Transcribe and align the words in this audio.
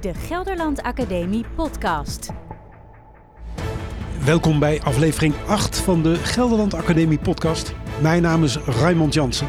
de 0.00 0.14
Gelderland 0.14 0.82
Academie 0.82 1.44
podcast. 1.54 2.30
Welkom 4.24 4.58
bij 4.58 4.80
aflevering 4.82 5.34
8 5.46 5.78
van 5.78 6.02
de 6.02 6.14
Gelderland 6.14 6.74
Academie 6.74 7.18
podcast. 7.18 7.74
Mijn 8.00 8.22
naam 8.22 8.44
is 8.44 8.56
Raymond 8.56 9.14
Jansen. 9.14 9.46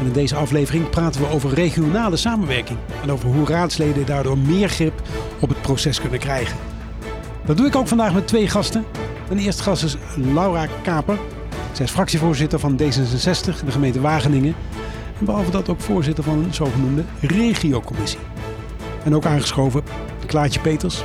En 0.00 0.06
in 0.06 0.12
deze 0.12 0.36
aflevering 0.36 0.90
praten 0.90 1.20
we 1.20 1.28
over 1.28 1.54
regionale 1.54 2.16
samenwerking 2.16 2.78
en 3.02 3.10
over 3.10 3.28
hoe 3.28 3.46
raadsleden 3.46 4.06
daardoor 4.06 4.38
meer 4.38 4.68
grip 4.68 5.02
op 5.40 5.48
het 5.48 5.62
proces 5.62 6.00
kunnen 6.00 6.18
krijgen. 6.18 6.56
Dat 7.44 7.56
doe 7.56 7.66
ik 7.66 7.76
ook 7.76 7.88
vandaag 7.88 8.14
met 8.14 8.26
twee 8.26 8.48
gasten. 8.48 8.84
Mijn 9.28 9.40
eerste 9.40 9.62
gast 9.62 9.84
is 9.84 9.96
Laura 10.16 10.66
Kaper. 10.82 11.18
Zij 11.72 11.84
is 11.84 11.90
fractievoorzitter 11.90 12.58
van 12.58 12.80
D66 12.82 13.60
in 13.60 13.66
de 13.66 13.72
gemeente 13.72 14.00
Wageningen. 14.00 14.54
En 15.18 15.24
behalve 15.24 15.50
dat 15.50 15.68
ook 15.68 15.80
voorzitter 15.80 16.24
van 16.24 16.38
een 16.38 16.54
zogenoemde 16.54 17.04
regiocommissie. 17.20 18.20
En 19.06 19.14
ook 19.14 19.24
aangeschoven 19.24 19.82
Klaartje 20.26 20.60
Peters, 20.60 21.02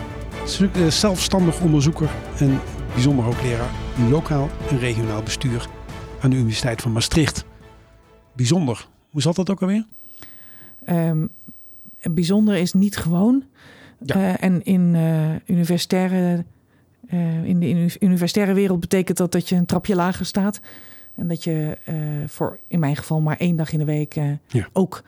eh, 0.59 0.87
zelfstandig 0.87 1.61
onderzoeker 1.61 2.09
en 2.39 2.59
bijzonder 2.93 3.25
hoogleraar 3.25 3.69
lokaal 4.09 4.49
en 4.69 4.79
regionaal 4.79 5.23
bestuur 5.23 5.67
aan 6.21 6.29
de 6.29 6.35
Universiteit 6.35 6.81
van 6.81 6.91
Maastricht. 6.91 7.45
Bijzonder. 8.33 8.87
Hoe 9.09 9.21
zat 9.21 9.35
dat 9.35 9.49
ook 9.49 9.61
alweer? 9.61 9.85
Um, 10.89 11.29
bijzonder 12.01 12.55
is 12.55 12.73
niet 12.73 12.97
gewoon. 12.97 13.43
Ja. 14.05 14.15
Uh, 14.15 14.43
en 14.43 14.63
in 14.63 14.93
uh, 14.93 15.35
universitaire, 15.45 16.43
uh, 17.13 17.43
in 17.43 17.59
de 17.59 17.97
universitaire 17.99 18.53
wereld 18.53 18.79
betekent 18.79 19.17
dat 19.17 19.31
dat 19.31 19.49
je 19.49 19.55
een 19.55 19.65
trapje 19.65 19.95
lager 19.95 20.25
staat. 20.25 20.59
En 21.15 21.27
dat 21.27 21.43
je 21.43 21.77
voor 22.27 22.59
in 22.67 22.79
mijn 22.79 22.95
geval 22.95 23.21
maar 23.21 23.37
één 23.37 23.55
dag 23.55 23.71
in 23.71 23.79
de 23.79 23.85
week 23.85 24.13
ja. 24.47 24.67
ook 24.73 25.03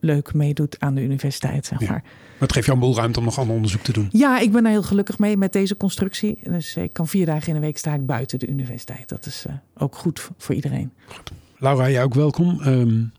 leuk 0.00 0.34
meedoet 0.34 0.80
aan 0.80 0.94
de 0.94 1.02
universiteit. 1.02 1.66
Zeg 1.66 1.80
maar. 1.80 1.88
Ja. 1.88 2.02
Maar 2.38 2.48
het 2.48 2.52
geeft 2.52 2.66
jou 2.66 2.78
een 2.78 2.84
boel 2.84 2.96
ruimte 2.96 3.18
om 3.18 3.24
nog 3.24 3.38
ander 3.38 3.54
onderzoek 3.54 3.82
te 3.82 3.92
doen. 3.92 4.08
Ja, 4.12 4.38
ik 4.38 4.52
ben 4.52 4.62
daar 4.62 4.72
heel 4.72 4.82
gelukkig 4.82 5.18
mee 5.18 5.36
met 5.36 5.52
deze 5.52 5.76
constructie. 5.76 6.38
Dus 6.42 6.76
ik 6.76 6.92
kan 6.92 7.08
vier 7.08 7.26
dagen 7.26 7.48
in 7.48 7.54
de 7.54 7.60
week 7.60 7.78
sta 7.78 7.94
ik 7.94 8.06
buiten 8.06 8.38
de 8.38 8.46
universiteit. 8.46 9.08
Dat 9.08 9.26
is 9.26 9.44
uh, 9.48 9.54
ook 9.76 9.96
goed 9.96 10.28
voor 10.38 10.54
iedereen. 10.54 10.92
Goed. 11.06 11.32
Laura, 11.58 11.90
jij 11.90 12.02
ook 12.02 12.14
welkom. 12.14 12.60
Um, 12.66 13.12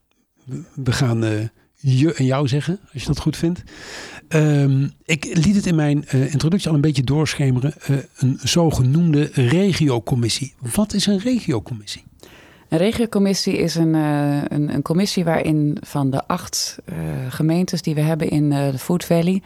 we 0.76 0.92
gaan 0.92 1.24
uh, 1.24 1.32
je 1.76 2.14
en 2.14 2.26
jou 2.26 2.48
zeggen, 2.48 2.80
als 2.94 3.02
je 3.02 3.08
dat 3.08 3.20
goed 3.20 3.38
vindt. 3.38 3.64
Um, 4.30 4.92
ik 5.06 5.26
liet 5.26 5.56
het 5.56 5.66
in 5.66 5.76
mijn 5.76 6.06
uh, 6.14 6.32
introductie 6.32 6.70
al 6.70 6.76
een 6.76 6.82
beetje 6.82 7.04
doorschemeren. 7.04 7.74
een 8.16 8.40
zogenoemde 8.44 9.30
regiocommissie. 9.34 10.54
Wat 10.74 10.94
is 10.94 11.06
een 11.06 11.20
regiocommissie? 11.20 12.04
Een 12.70 12.78
regiocommissie 12.78 13.58
is 13.58 13.76
een, 13.76 13.94
uh, 13.94 14.42
een, 14.48 14.74
een, 14.74 14.82
commissie 14.82 15.24
waarin 15.24 15.78
van 15.82 16.10
de 16.10 16.28
acht 16.28 16.78
uh, 16.86 16.96
gemeentes 17.30 17.82
die 17.82 17.96
we 17.96 18.02
hebben 18.02 18.30
in 18.30 18.52
uh, 18.52 18.72
de 18.72 18.78
Food 18.78 19.06
Valley 19.06 19.42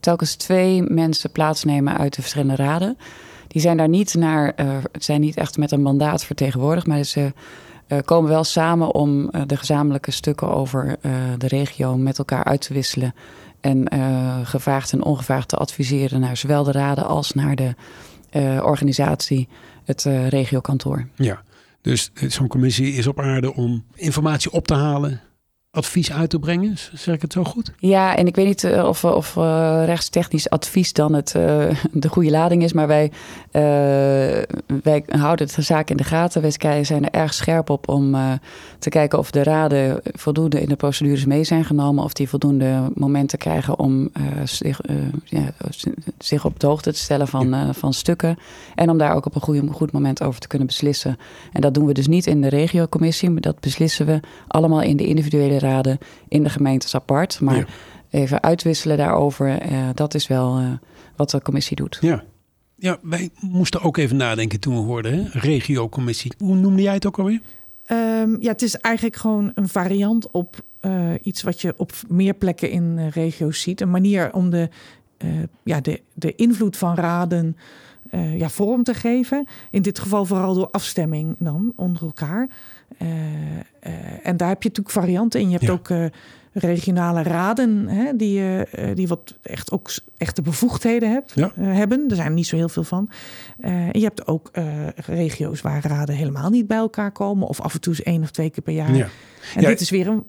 telkens 0.00 0.34
twee 0.34 0.82
mensen 0.82 1.30
plaatsnemen 1.30 1.98
uit 1.98 2.14
de 2.14 2.20
verschillende 2.20 2.62
raden. 2.62 2.98
Die 3.48 3.60
zijn 3.60 3.76
daar 3.76 3.88
niet 3.88 4.14
naar, 4.14 4.54
zijn 4.92 5.20
niet 5.20 5.36
echt 5.36 5.56
met 5.56 5.72
een 5.72 5.82
mandaat 5.82 6.24
vertegenwoordigd, 6.24 6.86
maar 6.86 7.04
ze 7.04 7.32
komen 8.04 8.30
wel 8.30 8.44
samen 8.44 8.94
om 8.94 9.30
de 9.46 9.56
gezamenlijke 9.56 10.10
stukken 10.10 10.50
over 10.50 10.96
de 11.38 11.48
regio 11.48 11.96
met 11.96 12.18
elkaar 12.18 12.44
uit 12.44 12.60
te 12.60 12.74
wisselen. 12.74 13.14
En 13.60 13.88
gevraagd 14.44 14.92
en 14.92 15.04
ongevraagd 15.04 15.48
te 15.48 15.56
adviseren 15.56 16.20
naar 16.20 16.36
zowel 16.36 16.64
de 16.64 16.72
raden 16.72 17.06
als 17.06 17.32
naar 17.32 17.56
de 17.56 17.74
organisatie, 18.62 19.48
het 19.84 20.02
regiokantoor. 20.28 21.06
Ja. 21.14 21.42
Dus 21.80 22.10
zo'n 22.26 22.48
commissie 22.48 22.92
is 22.92 23.06
op 23.06 23.20
aarde 23.20 23.54
om 23.54 23.84
informatie 23.94 24.50
op 24.50 24.66
te 24.66 24.74
halen, 24.74 25.20
advies 25.70 26.12
uit 26.12 26.30
te 26.30 26.38
brengen. 26.38 26.76
Zeg 26.94 27.14
ik 27.14 27.22
het 27.22 27.32
zo 27.32 27.44
goed? 27.44 27.72
Ja, 27.78 28.16
en 28.16 28.26
ik 28.26 28.36
weet 28.36 28.46
niet 28.46 28.62
uh, 28.62 28.84
of, 28.84 29.04
of 29.04 29.36
uh, 29.36 29.82
rechtstechnisch 29.84 30.50
advies 30.50 30.92
dan 30.92 31.12
het, 31.12 31.34
uh, 31.36 31.66
de 31.92 32.08
goede 32.08 32.30
lading 32.30 32.62
is. 32.62 32.72
Maar 32.72 32.86
wij, 32.86 33.12
wij 34.82 35.04
houden 35.06 35.46
de 35.54 35.62
zaak 35.62 35.90
in 35.90 35.96
de 35.96 36.04
gaten. 36.04 36.42
Wij 36.42 36.84
zijn 36.84 37.04
er 37.04 37.20
erg 37.20 37.34
scherp 37.34 37.70
op 37.70 37.88
om 37.88 38.16
te 38.78 38.88
kijken 38.88 39.18
of 39.18 39.30
de 39.30 39.42
raden 39.42 40.00
voldoende 40.04 40.60
in 40.60 40.68
de 40.68 40.76
procedures 40.76 41.24
mee 41.24 41.44
zijn 41.44 41.64
genomen. 41.64 42.04
Of 42.04 42.12
die 42.12 42.28
voldoende 42.28 42.90
momenten 42.94 43.38
krijgen 43.38 43.78
om 43.78 44.10
zich, 44.44 44.80
ja, 45.24 45.52
zich 46.18 46.44
op 46.44 46.60
de 46.60 46.66
hoogte 46.66 46.92
te 46.92 46.98
stellen 46.98 47.28
van, 47.28 47.74
van 47.74 47.92
stukken. 47.92 48.38
En 48.74 48.90
om 48.90 48.98
daar 48.98 49.14
ook 49.14 49.26
op 49.26 49.34
een 49.34 49.40
goede, 49.40 49.72
goed 49.72 49.92
moment 49.92 50.22
over 50.22 50.40
te 50.40 50.48
kunnen 50.48 50.66
beslissen. 50.66 51.18
En 51.52 51.60
dat 51.60 51.74
doen 51.74 51.86
we 51.86 51.92
dus 51.92 52.06
niet 52.06 52.26
in 52.26 52.40
de 52.40 52.48
regiocommissie. 52.48 53.30
Maar 53.30 53.40
dat 53.40 53.60
beslissen 53.60 54.06
we 54.06 54.20
allemaal 54.48 54.82
in 54.82 54.96
de 54.96 55.06
individuele 55.06 55.58
raden 55.68 55.98
in 56.28 56.42
de 56.42 56.48
gemeentes 56.48 56.94
apart. 56.94 57.40
Maar 57.40 57.56
ja. 57.56 57.66
even 58.10 58.42
uitwisselen 58.42 58.96
daarover, 58.96 59.70
uh, 59.72 59.88
dat 59.94 60.14
is 60.14 60.26
wel 60.26 60.60
uh, 60.60 60.70
wat 61.16 61.30
de 61.30 61.42
commissie 61.42 61.76
doet. 61.76 61.98
Ja. 62.00 62.24
ja, 62.74 62.98
wij 63.02 63.30
moesten 63.40 63.82
ook 63.82 63.96
even 63.96 64.16
nadenken 64.16 64.60
toen 64.60 64.74
we 64.74 64.80
hoorden, 64.80 65.12
hè? 65.12 65.38
regiocommissie. 65.38 66.32
Hoe 66.38 66.56
noemde 66.56 66.82
jij 66.82 66.94
het 66.94 67.06
ook 67.06 67.18
alweer? 67.18 67.40
Um, 67.92 68.36
ja, 68.40 68.50
het 68.52 68.62
is 68.62 68.76
eigenlijk 68.76 69.16
gewoon 69.16 69.50
een 69.54 69.68
variant 69.68 70.30
op 70.30 70.56
uh, 70.80 71.10
iets 71.22 71.42
wat 71.42 71.60
je 71.60 71.74
op 71.76 71.92
meer 72.08 72.34
plekken 72.34 72.70
in 72.70 73.08
regio's 73.08 73.60
ziet. 73.60 73.80
Een 73.80 73.90
manier 73.90 74.32
om 74.32 74.50
de, 74.50 74.68
ja, 75.62 75.80
de, 75.80 76.00
de 76.14 76.34
invloed 76.34 76.76
van 76.76 76.94
raden 76.94 77.56
uh, 78.10 78.38
ja, 78.38 78.48
vorm 78.48 78.82
te 78.82 78.94
geven. 78.94 79.46
In 79.70 79.82
dit 79.82 79.98
geval 79.98 80.24
vooral 80.24 80.54
door 80.54 80.70
afstemming 80.70 81.36
dan 81.38 81.72
onder 81.76 82.02
elkaar. 82.02 82.48
Uh, 83.02 83.08
uh, 83.08 83.62
en 84.22 84.36
daar 84.36 84.48
heb 84.48 84.62
je 84.62 84.68
natuurlijk 84.68 84.96
varianten 84.96 85.40
in. 85.40 85.50
Je 85.50 85.58
hebt 85.58 85.66
ja. 85.66 85.72
ook 85.72 86.10
regionale 86.52 87.22
raden 87.22 87.88
hè, 87.88 88.16
die, 88.16 88.42
die 88.94 89.08
wat 89.08 89.34
echt 89.42 89.70
ook 89.70 89.90
echte 90.16 90.42
bevoegdheden 90.42 91.10
hebt, 91.10 91.32
ja. 91.34 91.52
hebben. 91.56 92.04
Er 92.08 92.16
zijn 92.16 92.28
er 92.28 92.34
niet 92.34 92.46
zo 92.46 92.56
heel 92.56 92.68
veel 92.68 92.84
van. 92.84 93.10
je 93.92 94.02
hebt 94.02 94.26
ook 94.26 94.50
regio's 95.06 95.60
waar 95.60 95.86
raden 95.86 96.14
helemaal 96.14 96.50
niet 96.50 96.66
bij 96.66 96.76
elkaar 96.76 97.12
komen. 97.12 97.48
Of 97.48 97.60
af 97.60 97.74
en 97.74 97.80
toe 97.80 97.92
eens 97.92 98.02
één 98.02 98.22
of 98.22 98.30
twee 98.30 98.50
keer 98.50 98.62
per 98.62 98.74
jaar. 98.74 98.94
Ja. 98.94 99.08
En 99.54 99.64
dit 99.64 99.80
is 99.80 99.90
weer 99.90 100.06
een 100.06 100.24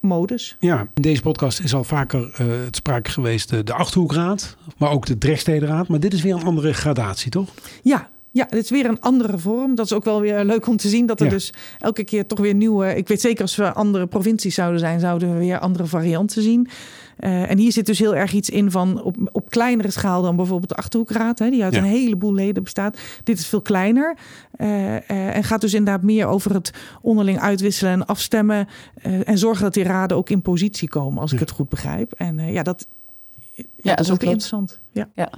modus. 0.00 0.56
Ja, 0.60 0.86
in 0.94 1.02
deze 1.02 1.22
podcast 1.22 1.60
is 1.60 1.74
al 1.74 1.84
vaker 1.84 2.20
uh, 2.20 2.64
het 2.64 2.76
sprake 2.76 3.10
geweest 3.10 3.48
de, 3.48 3.64
de 3.64 3.72
Achterhoekraad, 3.72 4.56
maar 4.76 4.90
ook 4.90 5.06
de 5.06 5.18
Drechtstedenraad. 5.18 5.88
Maar 5.88 6.00
dit 6.00 6.12
is 6.12 6.22
weer 6.22 6.34
een 6.34 6.44
andere 6.44 6.72
gradatie, 6.72 7.30
toch? 7.30 7.48
Ja, 7.82 8.08
ja, 8.30 8.46
dit 8.50 8.64
is 8.64 8.70
weer 8.70 8.86
een 8.86 9.00
andere 9.00 9.38
vorm. 9.38 9.74
Dat 9.74 9.84
is 9.84 9.92
ook 9.92 10.04
wel 10.04 10.20
weer 10.20 10.44
leuk 10.44 10.66
om 10.66 10.76
te 10.76 10.88
zien 10.88 11.06
dat 11.06 11.20
er 11.20 11.26
ja. 11.26 11.32
dus 11.32 11.52
elke 11.78 12.04
keer 12.04 12.26
toch 12.26 12.38
weer 12.38 12.54
nieuwe. 12.54 12.94
Ik 12.94 13.08
weet 13.08 13.20
zeker 13.20 13.42
als 13.42 13.56
we 13.56 13.72
andere 13.72 14.06
provincies 14.06 14.54
zouden 14.54 14.80
zijn, 14.80 15.00
zouden 15.00 15.32
we 15.32 15.38
weer 15.38 15.58
andere 15.58 15.86
varianten 15.86 16.42
zien. 16.42 16.68
Uh, 17.20 17.50
en 17.50 17.58
hier 17.58 17.72
zit 17.72 17.86
dus 17.86 17.98
heel 17.98 18.16
erg 18.16 18.32
iets 18.32 18.50
in 18.50 18.70
van 18.70 19.02
op, 19.02 19.16
op 19.32 19.50
kleinere 19.50 19.90
schaal 19.90 20.22
dan 20.22 20.36
bijvoorbeeld 20.36 20.68
de 20.68 20.76
Achterhoekraad, 20.76 21.38
hè, 21.38 21.50
die 21.50 21.64
uit 21.64 21.74
ja. 21.74 21.78
een 21.78 21.86
heleboel 21.86 22.34
leden 22.34 22.62
bestaat. 22.62 22.98
Dit 23.24 23.38
is 23.38 23.46
veel 23.46 23.62
kleiner 23.62 24.16
uh, 24.58 24.68
uh, 24.92 24.98
en 25.08 25.44
gaat 25.44 25.60
dus 25.60 25.74
inderdaad 25.74 26.02
meer 26.02 26.26
over 26.26 26.54
het 26.54 26.70
onderling 27.02 27.40
uitwisselen 27.40 27.92
en 27.92 28.06
afstemmen 28.06 28.68
en 29.02 29.38
zorgen 29.38 29.62
dat 29.62 29.74
die 29.74 29.84
raden 29.84 30.16
ook 30.16 30.30
in 30.30 30.42
positie 30.42 30.88
komen, 30.88 31.20
als 31.20 31.30
ja. 31.30 31.36
ik 31.36 31.42
het 31.42 31.50
goed 31.50 31.68
begrijp. 31.68 32.12
En 32.12 32.52
ja, 32.52 32.62
dat, 32.62 32.86
ja, 33.54 33.64
ja, 33.76 33.94
dat 33.94 34.04
is 34.04 34.12
ook 34.12 34.22
interessant. 34.22 34.80
Ja. 34.92 35.08
ja. 35.14 35.30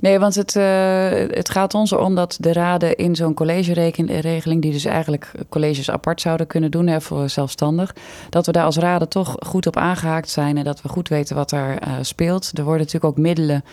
Nee, 0.00 0.18
want 0.18 0.34
het, 0.34 0.54
uh, 0.54 1.10
het 1.28 1.50
gaat 1.50 1.74
ons 1.74 1.90
erom 1.90 2.14
dat 2.14 2.36
de 2.40 2.52
raden 2.52 2.96
in 2.96 3.16
zo'n 3.16 3.34
collegeregeling, 3.34 4.62
die 4.62 4.72
dus 4.72 4.84
eigenlijk 4.84 5.30
colleges 5.48 5.90
apart 5.90 6.20
zouden 6.20 6.46
kunnen 6.46 6.70
doen, 6.70 6.86
hè, 6.86 7.00
voor 7.00 7.28
zelfstandig, 7.28 7.94
dat 8.30 8.46
we 8.46 8.52
daar 8.52 8.64
als 8.64 8.76
raden 8.76 9.08
toch 9.08 9.36
goed 9.38 9.66
op 9.66 9.76
aangehaakt 9.76 10.28
zijn 10.28 10.56
en 10.56 10.64
dat 10.64 10.82
we 10.82 10.88
goed 10.88 11.08
weten 11.08 11.36
wat 11.36 11.50
daar 11.50 11.88
uh, 11.88 11.94
speelt. 12.00 12.50
Er 12.54 12.64
worden 12.64 12.86
natuurlijk 12.86 13.12
ook 13.12 13.24
middelen 13.24 13.64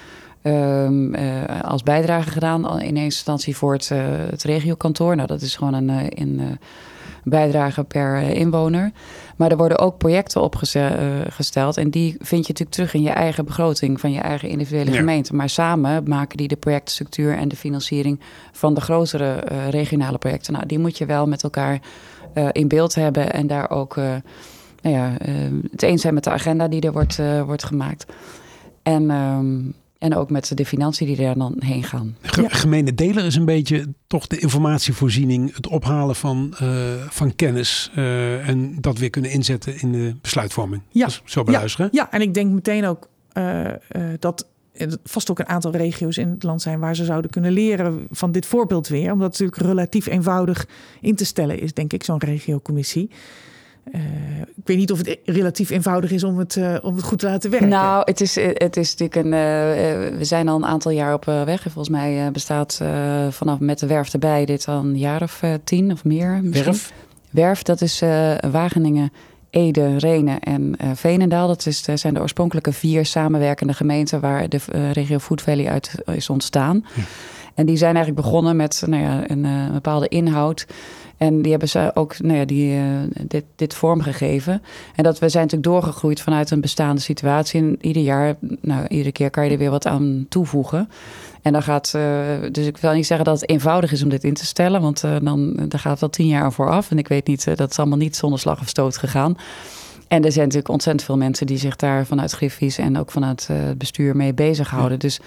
um, 0.44 1.16
uh, 1.16 1.22
als 1.62 1.84
bijdrage 1.84 2.30
gedaan 2.30 2.64
in 2.66 2.80
eerste 2.80 3.02
instantie 3.02 3.58
voor 3.58 3.74
het, 3.74 3.90
het 4.30 4.44
regiokantoor. 4.44 5.16
Nou, 5.16 5.28
dat 5.28 5.42
is 5.42 5.56
gewoon 5.56 5.74
een. 5.74 6.10
in, 6.10 6.60
bijdrage 7.26 7.84
per 7.84 8.22
inwoner. 8.22 8.92
Maar 9.36 9.52
er 9.52 9.58
worden 9.58 9.80
ook 9.80 9.98
projecten 9.98 10.42
opgesteld. 10.42 11.78
En 11.78 11.90
die 11.90 12.12
vind 12.12 12.48
je 12.48 12.52
natuurlijk 12.52 12.70
terug 12.70 12.94
in 12.94 13.02
je 13.02 13.10
eigen 13.10 13.46
begroting 13.46 14.00
van 14.00 14.12
je 14.12 14.20
eigen 14.20 14.50
individuele 14.50 14.92
ja. 14.92 14.98
gemeente. 14.98 15.36
Maar 15.36 15.50
samen 15.50 16.04
maken 16.10 16.38
die 16.38 16.48
de 16.48 16.56
projectstructuur 16.56 17.38
en 17.38 17.48
de 17.48 17.56
financiering 17.56 18.20
van 18.52 18.74
de 18.74 18.82
grotere 18.82 19.44
uh, 19.52 19.70
regionale 19.70 20.18
projecten. 20.18 20.54
Nou, 20.54 20.66
die 20.66 20.80
moet 20.80 20.98
je 20.98 21.06
wel 21.06 21.28
met 21.28 21.44
elkaar 21.44 21.80
uh, 22.34 22.48
in 22.52 22.68
beeld 22.68 22.96
hebben 22.96 23.34
en 23.34 23.48
daar 23.48 23.70
ook 23.70 23.96
uh, 23.96 24.16
nou 24.82 24.96
ja, 24.96 25.14
het 25.72 25.84
eens 25.84 26.02
zijn 26.02 26.14
met 26.14 26.24
de 26.24 26.30
agenda 26.30 26.68
die 26.68 26.82
er 26.82 26.92
wordt, 26.92 27.20
wordt 27.46 27.64
gemaakt. 27.64 28.06
En. 28.84 29.10
Um, 29.10 29.76
en 29.98 30.16
ook 30.16 30.30
met 30.30 30.52
de 30.58 30.66
financiën 30.66 31.08
die 31.08 31.26
er 31.26 31.38
dan 31.38 31.56
heen 31.60 31.84
gaan. 31.84 32.16
Ge 32.22 32.42
ja. 32.42 32.48
Gemene 32.50 32.94
delen 32.94 33.24
is 33.24 33.36
een 33.36 33.46
beetje 33.46 33.94
toch 34.08 34.28
de 34.28 34.38
informatievoorziening, 34.38 35.56
het 35.56 35.68
ophalen 35.68 36.16
van, 36.16 36.54
uh, 36.62 36.70
van 37.10 37.36
kennis 37.36 37.92
uh, 37.98 38.48
en 38.48 38.78
dat 38.82 38.98
weer 38.98 39.10
kunnen 39.10 39.32
inzetten 39.32 39.82
in 39.82 39.92
de 39.92 40.16
besluitvorming. 40.22 40.82
Ja, 40.90 41.08
zo 41.24 41.44
beluisteren. 41.44 41.90
Ja, 41.92 42.02
ja, 42.02 42.12
en 42.12 42.22
ik 42.22 42.34
denk 42.34 42.52
meteen 42.52 42.86
ook 42.86 43.10
uh, 43.34 43.72
dat 44.20 44.48
er 44.74 44.98
vast 45.04 45.32
ook 45.32 45.40
een 45.40 45.48
aantal 45.48 45.72
regio's 45.72 46.18
in 46.18 46.30
het 46.30 46.44
land 46.44 46.62
zijn 46.62 46.80
waar 46.80 46.96
ze 46.96 47.06
zouden 47.06 47.32
kunnen 47.32 47.52
leren 47.52 48.08
van 48.12 48.32
dit 48.32 48.46
voorbeeld 48.46 48.88
weer. 48.88 49.12
Omdat 49.12 49.32
het 49.32 49.40
natuurlijk 49.40 49.78
relatief 49.78 50.06
eenvoudig 50.06 50.68
in 51.02 51.16
te 51.16 51.26
stellen 51.26 51.60
is, 51.60 51.74
denk 51.74 51.94
ik, 51.94 52.04
zo'n 52.04 52.18
regiocommissie. 52.18 53.10
Eh, 53.92 54.02
ik 54.42 54.72
weet 54.72 54.78
niet 54.78 54.92
of 54.92 54.98
het 54.98 55.20
relatief 55.26 55.70
eenvoudig 55.70 56.12
is 56.12 56.24
om 56.24 56.38
het, 56.38 56.56
uh, 56.56 56.76
om 56.82 56.96
het 56.96 57.04
goed 57.04 57.20
te 57.20 57.26
laten 57.26 57.50
werken. 57.50 57.70
Nou, 57.70 58.02
het 58.06 58.22
is, 58.22 58.36
het 58.36 58.78
is 58.78 58.96
natuurlijk 58.96 59.16
een. 59.16 59.34
Uh, 59.34 60.18
we 60.18 60.26
zijn 60.26 60.48
al 60.48 60.56
een 60.56 60.66
aantal 60.66 60.92
jaar 60.92 61.14
op 61.14 61.26
weg. 61.26 61.62
Volgens 61.62 61.90
mij 61.90 62.32
bestaat 62.32 62.82
vanaf 63.30 63.60
met 63.60 63.80
de 63.80 63.88
werf 63.88 64.14
erbij 64.14 64.46
dit 64.46 64.68
al 64.68 64.80
een 64.80 64.98
jaar 64.98 65.22
of 65.22 65.42
tien 65.64 65.92
of 65.92 66.04
meer. 66.04 66.40
Misschien. 66.44 66.64
Werf? 66.64 66.94
Werf, 67.30 67.62
dat 67.62 67.82
is 67.82 68.02
Wageningen, 68.52 69.12
Ede, 69.50 69.98
Renen 69.98 70.40
en 70.40 70.76
Veenendaal. 70.94 71.48
Dat 71.48 71.66
is, 71.66 71.84
zijn 71.94 72.14
de 72.14 72.22
oorspronkelijke 72.22 72.72
vier 72.72 73.06
samenwerkende 73.06 73.74
gemeenten 73.74 74.20
waar 74.20 74.50
de 74.50 74.60
regio 74.92 75.20
Food 75.20 75.42
Valley 75.42 75.70
uit 75.70 75.96
is 76.06 76.30
ontstaan. 76.30 76.86
Ja. 76.96 77.04
En 77.54 77.66
die 77.66 77.78
zijn 77.78 77.96
eigenlijk 77.96 78.26
begonnen 78.26 78.56
met 78.56 78.84
nou 78.86 79.04
ja, 79.04 79.30
een 79.30 79.72
bepaalde 79.74 80.08
inhoud. 80.08 80.66
En 81.18 81.42
die 81.42 81.52
hebben 81.52 81.70
ze 81.70 81.92
ook 81.94 82.20
nou 82.20 82.38
ja, 82.38 82.46
die, 82.46 82.74
uh, 82.74 82.84
dit, 83.28 83.44
dit 83.56 83.74
vormgegeven. 83.74 84.62
En 84.96 85.04
dat 85.04 85.20
we 85.20 85.30
zijn 85.30 85.44
natuurlijk 85.44 85.72
doorgegroeid 85.72 86.22
vanuit 86.22 86.52
een 86.52 86.62
bestaande 86.62 87.02
situatie. 87.02 87.62
En 87.62 87.78
ieder 87.82 88.04
jaar, 88.04 88.36
nou, 88.62 88.88
iedere 88.88 89.12
keer 89.12 89.30
kan 89.30 89.46
je 89.46 89.52
er 89.52 89.58
weer 89.58 89.70
wat 89.70 89.86
aan 89.86 90.26
toevoegen. 90.30 90.90
En 91.42 91.54
dan 91.54 91.64
gaat, 91.64 91.94
uh, 91.96 92.04
dus 92.52 92.66
ik 92.66 92.78
wil 92.78 92.94
niet 92.94 93.06
zeggen 93.06 93.26
dat 93.26 93.42
het 93.42 93.50
eenvoudig 93.50 93.92
is 93.92 94.04
om 94.04 94.10
dit 94.10 94.24
in 94.24 94.34
te 94.34 94.46
stellen, 94.46 94.82
want 94.82 95.04
uh, 95.04 95.16
dan 95.22 95.54
daar 95.56 95.80
gaat 95.80 96.00
wel 96.00 96.10
tien 96.10 96.28
jaar 96.28 96.52
vooraf. 96.52 96.92
En 96.92 96.98
ik 96.98 97.08
weet 97.08 97.28
niet, 97.28 97.58
dat 97.58 97.72
is 97.72 97.80
allemaal 97.80 97.98
niet 97.98 98.16
zonder 98.16 98.40
slag 98.40 98.60
of 98.60 98.68
stoot 98.68 98.98
gegaan. 98.98 99.38
En 100.08 100.26
er 100.26 100.32
zijn 100.32 100.46
natuurlijk 100.46 100.70
ontzettend 100.70 101.06
veel 101.06 101.18
mensen 101.18 101.48
die 101.48 101.58
zich 101.58 101.76
daar 101.76 102.06
vanuit 102.06 102.32
Griffies 102.32 102.78
en 102.78 102.98
ook 102.98 103.12
vanuit 103.12 103.48
het 103.48 103.78
bestuur 103.78 104.16
mee 104.16 104.34
bezighouden. 104.34 104.92
Ja. 104.92 104.98
Dus 104.98 105.20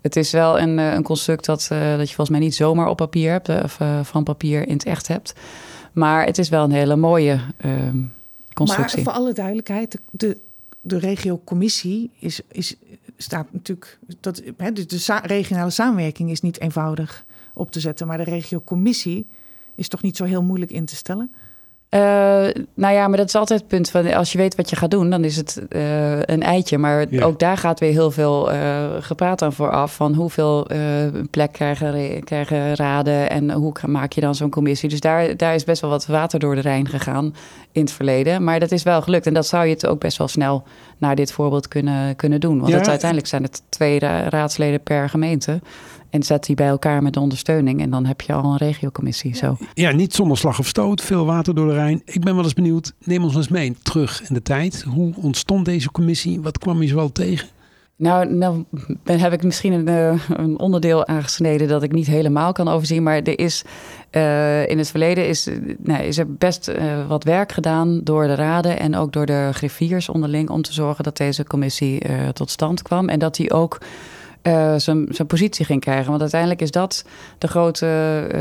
het 0.00 0.16
is 0.16 0.30
wel 0.30 0.60
een, 0.60 0.78
eh, 0.78 0.92
een 0.92 1.02
construct 1.02 1.44
dat, 1.44 1.68
uh, 1.72 1.96
dat 1.96 2.08
je 2.08 2.14
volgens 2.14 2.30
mij 2.30 2.38
niet 2.38 2.54
zomaar 2.54 2.88
op 2.88 2.96
papier 2.96 3.30
hebt, 3.30 3.48
eh, 3.48 3.60
of 3.62 3.78
van 4.02 4.24
papier 4.24 4.66
in 4.66 4.72
het 4.72 4.84
echt 4.84 5.08
hebt. 5.08 5.34
Maar 5.92 6.24
het 6.24 6.38
is 6.38 6.48
wel 6.48 6.64
een 6.64 6.70
hele 6.70 6.96
mooie 6.96 7.40
ehm, 7.56 8.02
constructie. 8.52 9.04
Maar 9.04 9.14
voor 9.14 9.22
alle 9.22 9.32
duidelijkheid, 9.32 9.98
de, 10.10 10.36
de 10.80 10.98
regiocommissie 10.98 12.10
is, 12.18 12.40
is, 12.48 12.74
staat 13.16 13.46
natuurlijk. 13.50 13.98
Dat, 14.20 14.42
hè, 14.56 14.72
dus 14.72 14.86
de 14.86 15.18
regionale 15.22 15.70
samenwerking 15.70 16.30
is 16.30 16.40
niet 16.40 16.60
eenvoudig 16.60 17.24
op 17.54 17.70
te 17.70 17.80
zetten. 17.80 18.06
Maar 18.06 18.16
de 18.16 18.24
regiocommissie 18.24 19.26
is 19.74 19.88
toch 19.88 20.02
niet 20.02 20.16
zo 20.16 20.24
heel 20.24 20.42
moeilijk 20.42 20.70
in 20.70 20.84
te 20.84 20.96
stellen? 20.96 21.30
Uh, 21.90 22.00
nou 22.74 22.94
ja, 22.94 23.08
maar 23.08 23.16
dat 23.16 23.28
is 23.28 23.34
altijd 23.34 23.60
het 23.60 23.68
punt 23.68 23.90
van 23.90 24.12
als 24.12 24.32
je 24.32 24.38
weet 24.38 24.54
wat 24.54 24.70
je 24.70 24.76
gaat 24.76 24.90
doen, 24.90 25.10
dan 25.10 25.24
is 25.24 25.36
het 25.36 25.62
uh, 25.68 26.22
een 26.22 26.42
eitje. 26.42 26.78
Maar 26.78 27.06
ook 27.20 27.38
daar 27.38 27.56
gaat 27.56 27.80
weer 27.80 27.90
heel 27.92 28.10
veel 28.10 28.52
uh, 28.52 28.84
gepraat 29.00 29.42
aan 29.42 29.52
vooraf. 29.52 29.94
Van 29.94 30.14
hoeveel 30.14 30.66
plek 31.30 31.52
krijgen, 31.52 32.24
krijgen 32.24 32.74
raden 32.74 33.30
en 33.30 33.50
hoe 33.50 33.72
maak 33.86 34.12
je 34.12 34.20
dan 34.20 34.34
zo'n 34.34 34.50
commissie. 34.50 34.88
Dus 34.88 35.00
daar, 35.00 35.36
daar 35.36 35.54
is 35.54 35.64
best 35.64 35.80
wel 35.80 35.90
wat 35.90 36.06
water 36.06 36.38
door 36.38 36.54
de 36.54 36.60
Rijn 36.60 36.88
gegaan 36.88 37.34
in 37.72 37.80
het 37.80 37.92
verleden. 37.92 38.44
Maar 38.44 38.60
dat 38.60 38.72
is 38.72 38.82
wel 38.82 39.02
gelukt. 39.02 39.26
En 39.26 39.34
dat 39.34 39.46
zou 39.46 39.64
je 39.64 39.72
het 39.72 39.86
ook 39.86 40.00
best 40.00 40.18
wel 40.18 40.28
snel 40.28 40.64
naar 40.98 41.14
dit 41.14 41.32
voorbeeld 41.32 41.68
kunnen, 41.68 42.16
kunnen 42.16 42.40
doen. 42.40 42.60
Want 42.60 42.72
het, 42.72 42.88
uiteindelijk 42.88 43.28
zijn 43.28 43.42
het 43.42 43.62
twee 43.68 43.98
raadsleden 44.28 44.82
per 44.82 45.08
gemeente. 45.08 45.60
En 46.16 46.22
zet 46.22 46.44
die 46.44 46.56
bij 46.56 46.66
elkaar 46.66 47.02
met 47.02 47.12
de 47.12 47.20
ondersteuning. 47.20 47.80
En 47.80 47.90
dan 47.90 48.06
heb 48.06 48.20
je 48.20 48.32
al 48.32 48.50
een 48.50 48.56
regiocommissie. 48.56 49.36
Zo. 49.36 49.56
Ja, 49.74 49.92
niet 49.92 50.14
zonder 50.14 50.36
slag 50.36 50.58
of 50.58 50.66
stoot. 50.66 51.00
Veel 51.00 51.26
water 51.26 51.54
door 51.54 51.66
de 51.66 51.74
Rijn. 51.74 52.02
Ik 52.04 52.24
ben 52.24 52.34
wel 52.34 52.44
eens 52.44 52.54
benieuwd. 52.54 52.92
Neem 53.04 53.24
ons 53.24 53.36
eens 53.36 53.48
mee 53.48 53.76
terug 53.82 54.28
in 54.28 54.34
de 54.34 54.42
tijd. 54.42 54.82
Hoe 54.82 55.14
ontstond 55.16 55.64
deze 55.64 55.90
commissie? 55.90 56.40
Wat 56.40 56.58
kwam 56.58 56.82
je 56.82 56.88
zoal 56.88 57.12
tegen? 57.12 57.48
Nou, 57.96 58.34
nou 58.34 58.64
heb 59.04 59.32
ik 59.32 59.42
misschien 59.42 59.72
een, 59.72 59.88
eh, 59.88 60.20
een, 60.28 60.58
onderdeel 60.58 61.06
aangesneden 61.06 61.68
dat 61.68 61.82
ik 61.82 61.92
niet 61.92 62.06
helemaal 62.06 62.52
kan 62.52 62.68
overzien. 62.68 63.02
Maar 63.02 63.22
er 63.22 63.38
is 63.38 63.64
uh, 64.12 64.68
in 64.68 64.78
het 64.78 64.90
verleden 64.90 65.28
is, 65.28 65.48
nou, 65.78 66.02
is 66.02 66.18
er 66.18 66.34
best 66.34 66.68
uh, 66.68 67.08
wat 67.08 67.24
werk 67.24 67.52
gedaan 67.52 68.00
door 68.04 68.26
de 68.26 68.34
raden 68.34 68.78
en 68.78 68.96
ook 68.96 69.12
door 69.12 69.26
de 69.26 69.50
griffiers 69.52 70.08
onderling 70.08 70.50
om 70.50 70.62
te 70.62 70.72
zorgen 70.72 71.04
dat 71.04 71.16
deze 71.16 71.44
commissie 71.44 72.02
tot 72.32 72.50
stand 72.50 72.82
kwam. 72.82 73.08
En 73.08 73.18
dat 73.18 73.34
die 73.34 73.52
ook 73.52 73.78
uh, 74.46 74.74
zijn 74.76 75.26
positie 75.26 75.64
ging 75.64 75.80
krijgen. 75.80 76.08
Want 76.08 76.20
uiteindelijk 76.20 76.60
is 76.60 76.70
dat 76.70 77.04
de 77.38 77.48
grote 77.48 77.86
uh, 78.34 78.40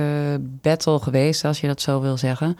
battle 0.62 1.00
geweest, 1.00 1.46
als 1.46 1.62
je 1.62 1.68
dat 1.68 1.82
zo 1.82 2.02
wil 2.02 2.18
zeggen. 2.18 2.58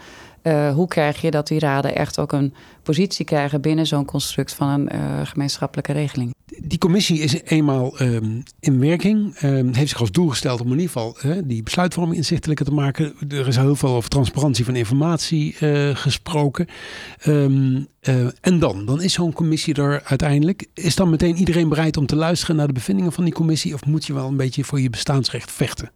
Uh, 0.48 0.74
hoe 0.74 0.88
krijg 0.88 1.22
je 1.22 1.32
dat 1.32 1.48
die 1.48 1.60
raden 1.60 1.96
echt 1.96 2.20
ook 2.20 2.32
een 2.32 2.54
positie 2.84 3.26
krijgen 3.26 3.62
binnen 3.62 3.86
zo'n 3.86 4.06
construct 4.06 4.54
van 4.54 4.90
een 4.90 5.28
gemeenschappelijke 5.28 5.92
regeling? 5.92 6.34
Die 6.46 6.78
commissie 6.78 7.20
is 7.20 7.42
eenmaal 7.44 8.02
um, 8.02 8.44
in 8.60 8.80
werking. 8.80 9.42
Um, 9.42 9.74
heeft 9.74 9.90
zich 9.90 10.00
als 10.00 10.12
doel 10.12 10.30
gesteld 10.30 10.62
om 10.62 10.72
in 10.72 10.80
ieder 10.80 10.92
geval 10.92 11.18
die 11.44 11.64
besluitvorming 11.64 12.18
inzichtelijker 12.18 12.66
te 12.66 12.72
maken. 12.72 13.14
Er 13.30 13.48
is 13.48 13.56
heel 13.56 13.76
veel 13.76 13.96
over 13.96 14.10
transparantie 14.10 14.66
van 14.66 14.76
informatie 14.76 15.56
gesproken. 15.94 16.68
Um, 17.28 17.88
uh, 18.02 18.28
en 18.42 18.60
dan? 18.60 18.86
Dan 18.86 19.02
is 19.02 19.14
zo'n 19.14 19.34
commissie 19.34 19.74
er 19.74 20.02
uiteindelijk. 20.04 20.68
Is 20.74 20.96
dan 20.96 21.10
meteen 21.10 21.36
iedereen 21.36 21.70
bereid 21.70 21.98
om 21.98 22.06
te 22.06 22.16
luisteren 22.16 22.56
naar 22.56 22.68
de 22.68 22.74
bevindingen 22.74 23.12
van 23.12 23.24
die 23.24 23.34
commissie? 23.34 23.74
Of 23.74 23.86
moet 23.86 24.06
je 24.06 24.14
wel 24.14 24.28
een 24.28 24.38
beetje 24.38 24.64
voor 24.64 24.82
je 24.82 24.90
bestaansrecht 24.90 25.52
vechten? 25.52 25.92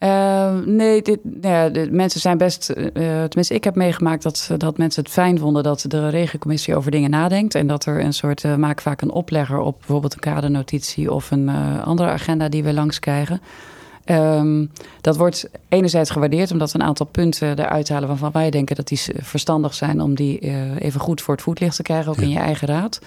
Uh, 0.00 0.58
nee, 0.64 1.02
dit, 1.02 1.18
nou 1.22 1.54
ja, 1.54 1.68
de 1.68 1.88
mensen 1.90 2.20
zijn 2.20 2.38
best. 2.38 2.70
Uh, 2.76 2.84
tenminste, 2.92 3.54
ik 3.54 3.64
heb 3.64 3.74
meegemaakt 3.74 4.22
dat, 4.22 4.50
dat 4.56 4.78
mensen 4.78 5.02
het 5.02 5.12
fijn 5.12 5.38
vonden 5.38 5.62
dat 5.62 5.84
de 5.88 6.08
regiocommissie 6.08 6.76
over 6.76 6.90
dingen 6.90 7.10
nadenkt. 7.10 7.54
En 7.54 7.66
dat 7.66 7.86
er 7.86 8.04
een 8.04 8.12
soort. 8.12 8.44
Uh, 8.44 8.54
maak 8.54 8.80
vaak 8.80 9.00
een 9.00 9.10
oplegger 9.10 9.58
op 9.58 9.78
bijvoorbeeld 9.78 10.12
een 10.12 10.20
kadernotitie 10.20 11.12
of 11.12 11.30
een 11.30 11.48
andere 11.84 12.08
agenda 12.08 12.48
die 12.48 12.62
we 12.62 12.72
langs 12.72 12.98
krijgen. 12.98 13.40
Um, 14.04 14.70
dat 15.00 15.16
wordt 15.16 15.50
enerzijds 15.68 16.10
gewaardeerd 16.10 16.50
omdat 16.50 16.72
we 16.72 16.78
een 16.78 16.86
aantal 16.86 17.06
punten 17.06 17.58
eruit 17.58 17.88
halen 17.88 18.08
waarvan 18.08 18.32
wij 18.32 18.50
denken 18.50 18.76
dat 18.76 18.88
die 18.88 19.00
verstandig 19.16 19.74
zijn 19.74 20.00
om 20.00 20.14
die 20.14 20.38
even 20.78 21.00
goed 21.00 21.20
voor 21.20 21.34
het 21.34 21.42
voetlicht 21.42 21.76
te 21.76 21.82
krijgen, 21.82 22.10
ook 22.10 22.18
in 22.18 22.30
je 22.30 22.38
eigen 22.38 22.68
raad. 22.68 23.00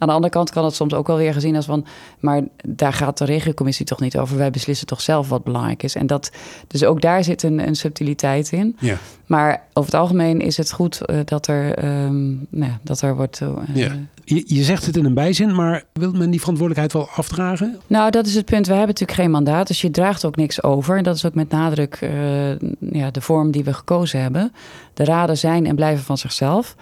Aan 0.00 0.08
de 0.08 0.14
andere 0.14 0.32
kant 0.32 0.50
kan 0.50 0.64
het 0.64 0.74
soms 0.74 0.94
ook 0.94 1.06
wel 1.06 1.16
weer 1.16 1.32
gezien 1.32 1.56
als 1.56 1.64
van, 1.64 1.86
maar 2.18 2.42
daar 2.66 2.92
gaat 2.92 3.18
de 3.18 3.24
regiocommissie 3.24 3.86
toch 3.86 4.00
niet 4.00 4.18
over. 4.18 4.36
Wij 4.36 4.50
beslissen 4.50 4.86
toch 4.86 5.00
zelf 5.00 5.28
wat 5.28 5.44
belangrijk 5.44 5.82
is. 5.82 5.94
En 5.94 6.06
dat, 6.06 6.30
dus 6.66 6.84
ook 6.84 7.00
daar 7.00 7.24
zit 7.24 7.42
een, 7.42 7.66
een 7.66 7.74
subtiliteit 7.74 8.52
in. 8.52 8.76
Ja. 8.78 8.96
Maar 9.26 9.62
over 9.72 9.92
het 9.92 10.00
algemeen 10.00 10.40
is 10.40 10.56
het 10.56 10.72
goed 10.72 11.00
uh, 11.06 11.20
dat, 11.24 11.46
er, 11.46 11.84
um, 12.04 12.46
nou, 12.50 12.72
dat 12.82 13.00
er 13.00 13.16
wordt. 13.16 13.40
Uh, 13.40 13.48
ja. 13.74 13.96
Je, 14.24 14.44
je, 14.46 14.62
zegt 14.62 14.86
het 14.86 14.96
in 14.96 15.04
een 15.04 15.14
bijzin, 15.14 15.54
maar 15.54 15.84
wil 15.92 16.12
men 16.12 16.30
die 16.30 16.40
verantwoordelijkheid 16.40 16.92
wel 16.92 17.16
afdragen? 17.16 17.80
Nou, 17.86 18.10
dat 18.10 18.26
is 18.26 18.34
het 18.34 18.44
punt. 18.44 18.66
We 18.66 18.72
hebben 18.72 18.88
natuurlijk 18.88 19.18
geen 19.18 19.30
mandaat, 19.30 19.66
dus 19.66 19.80
je 19.80 19.90
draagt 19.90 20.24
ook 20.24 20.36
niks 20.36 20.62
over. 20.62 20.96
En 20.96 21.02
dat 21.02 21.16
is 21.16 21.26
ook 21.26 21.34
met 21.34 21.50
nadruk 21.50 22.00
uh, 22.00 22.58
ja, 22.78 23.10
de 23.10 23.20
vorm 23.20 23.50
die 23.50 23.64
we 23.64 23.72
gekozen 23.72 24.20
hebben. 24.20 24.52
De 24.94 25.04
raden 25.04 25.38
zijn 25.38 25.66
en 25.66 25.74
blijven 25.74 26.04
van 26.04 26.18
zichzelf. 26.18 26.76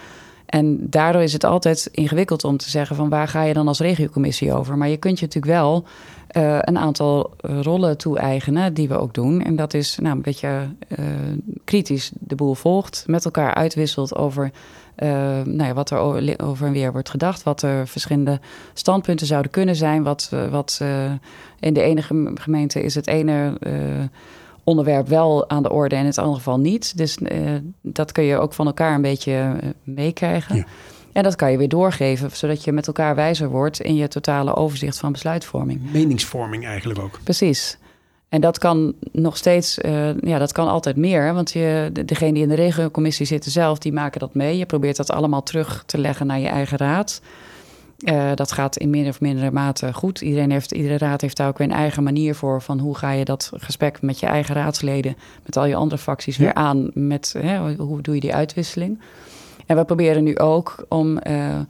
En 0.49 0.91
daardoor 0.91 1.23
is 1.23 1.33
het 1.33 1.45
altijd 1.45 1.89
ingewikkeld 1.93 2.45
om 2.45 2.57
te 2.57 2.71
zeggen 2.71 2.97
van 2.97 3.09
waar 3.09 3.29
ga 3.29 3.43
je 3.43 3.55
dan 3.55 3.69
als 3.69 3.81
regiocommissie 3.81 4.53
over. 4.53 4.77
Maar 4.77 4.89
je 4.89 4.97
kunt 4.97 5.19
je 5.19 5.25
natuurlijk 5.25 5.53
wel 5.53 5.85
uh, 6.37 6.59
een 6.61 6.79
aantal 6.79 7.31
eh, 7.41 7.61
rollen 7.61 7.99
toe-eigenen 7.99 8.75
die 8.75 8.89
we 8.89 8.99
ook 8.99 9.15
doen. 9.15 9.43
En 9.43 9.57
dat 9.57 9.75
is 9.75 9.99
nou, 9.99 10.17
een 10.17 10.23
beetje 10.23 10.69
uh, 10.99 11.07
kritisch 11.65 12.11
de 12.15 12.35
boel 12.35 12.55
volgt, 12.55 13.05
met 13.07 13.25
elkaar 13.25 13.55
uitwisselt 13.55 14.17
over 14.17 14.51
nou 15.45 15.65
ja, 15.65 15.75
wat 15.75 15.91
er 15.91 15.99
over 16.39 16.67
en 16.67 16.73
weer 16.73 16.93
wordt 16.93 17.11
gedacht, 17.11 17.43
wat 17.43 17.63
er 17.63 17.89
verschillende 17.89 18.41
standpunten 18.75 19.27
zouden 19.27 19.51
kunnen 19.51 19.77
zijn. 19.77 20.03
Wat, 20.03 20.33
wat 20.51 20.81
in 21.61 21.73
de 21.73 21.83
ene 21.83 22.03
gemeente 22.35 22.83
is 22.83 22.95
het 22.95 23.07
ene 23.07 23.59
onderwerp 24.69 25.09
wel 25.09 25.49
aan 25.51 25.63
de 25.63 25.71
orde 25.71 25.95
en 25.95 26.01
in 26.01 26.07
het 26.07 26.19
andere 26.19 26.37
geval 26.37 26.59
niet. 26.59 26.97
Dus 26.97 27.19
uh, 27.19 27.51
dat 27.83 28.13
kun 28.13 28.25
je 28.25 28.37
ook 28.37 28.53
van 28.53 28.67
elkaar 28.67 28.95
een 28.95 29.03
beetje 29.03 29.33
uh, 29.33 29.71
meekrijgen. 29.83 30.57
Ja. 30.57 30.65
En 31.13 31.23
dat 31.23 31.37
kan 31.37 31.51
je 31.51 31.59
weer 31.59 31.69
doorgeven, 31.69 32.31
zodat 32.33 32.65
je 32.65 32.73
met 32.73 32.87
elkaar 32.87 33.15
wijzer 33.15 33.49
wordt 33.49 33.81
in 33.81 33.95
je 33.95 34.09
totale 34.09 34.57
overzicht 34.57 34.99
van 34.99 35.13
besluitvorming. 35.13 35.93
Meningsvorming 35.93 36.67
eigenlijk 36.67 37.01
ook. 37.01 37.19
Precies. 37.25 37.79
En 38.29 38.41
dat 38.41 38.59
kan 38.59 38.95
nog 39.13 39.37
steeds, 39.37 39.79
uh, 39.79 40.21
ja, 40.21 40.39
dat 40.39 40.53
kan 40.53 40.69
altijd 40.69 40.97
meer. 40.97 41.35
Want 41.35 41.53
je, 41.53 41.91
degene 42.05 42.33
die 42.33 42.43
in 42.43 42.49
de 42.49 42.55
regiocommissie 42.55 43.27
zitten 43.27 43.51
zelf, 43.51 43.79
die 43.79 43.93
maken 43.93 44.21
dat 44.21 44.35
mee. 44.35 44.59
Je 44.59 44.67
probeert 44.67 44.97
dat 44.97 45.11
allemaal 45.11 45.43
terug 45.43 45.83
te 45.87 45.99
leggen 45.99 46.27
naar 46.27 46.39
je 46.39 46.49
eigen 46.49 46.79
raad. 46.79 47.21
Uh, 47.99 48.31
dat 48.35 48.53
gaat 48.53 48.77
in 48.77 48.91
meer 48.91 49.09
of 49.09 49.21
mindere 49.21 49.51
mate 49.51 49.93
goed. 49.93 50.21
Iedereen 50.21 50.51
heeft, 50.51 50.73
iedere 50.73 50.99
raad 50.99 51.21
heeft 51.21 51.37
daar 51.37 51.49
ook 51.49 51.59
weer 51.59 51.67
een 51.67 51.77
eigen 51.77 52.03
manier 52.03 52.35
voor. 52.35 52.63
Van 52.63 52.79
hoe 52.79 52.97
ga 52.97 53.11
je 53.11 53.25
dat 53.25 53.51
gesprek 53.55 54.03
met 54.03 54.21
je 54.21 54.27
eigen 54.27 54.55
raadsleden, 54.55 55.17
met 55.45 55.57
al 55.57 55.65
je 55.65 55.75
andere 55.75 56.01
facties 56.01 56.37
weer 56.37 56.55
aan. 56.55 56.91
Met 56.95 57.35
hè, 57.39 57.75
hoe 57.75 58.01
doe 58.01 58.15
je 58.15 58.21
die 58.21 58.35
uitwisseling. 58.35 59.01
En 59.67 59.77
we 59.77 59.85
proberen 59.85 60.25
nu 60.25 60.39
ook 60.39 60.85
om 60.89 61.19
uh, 61.31 61.61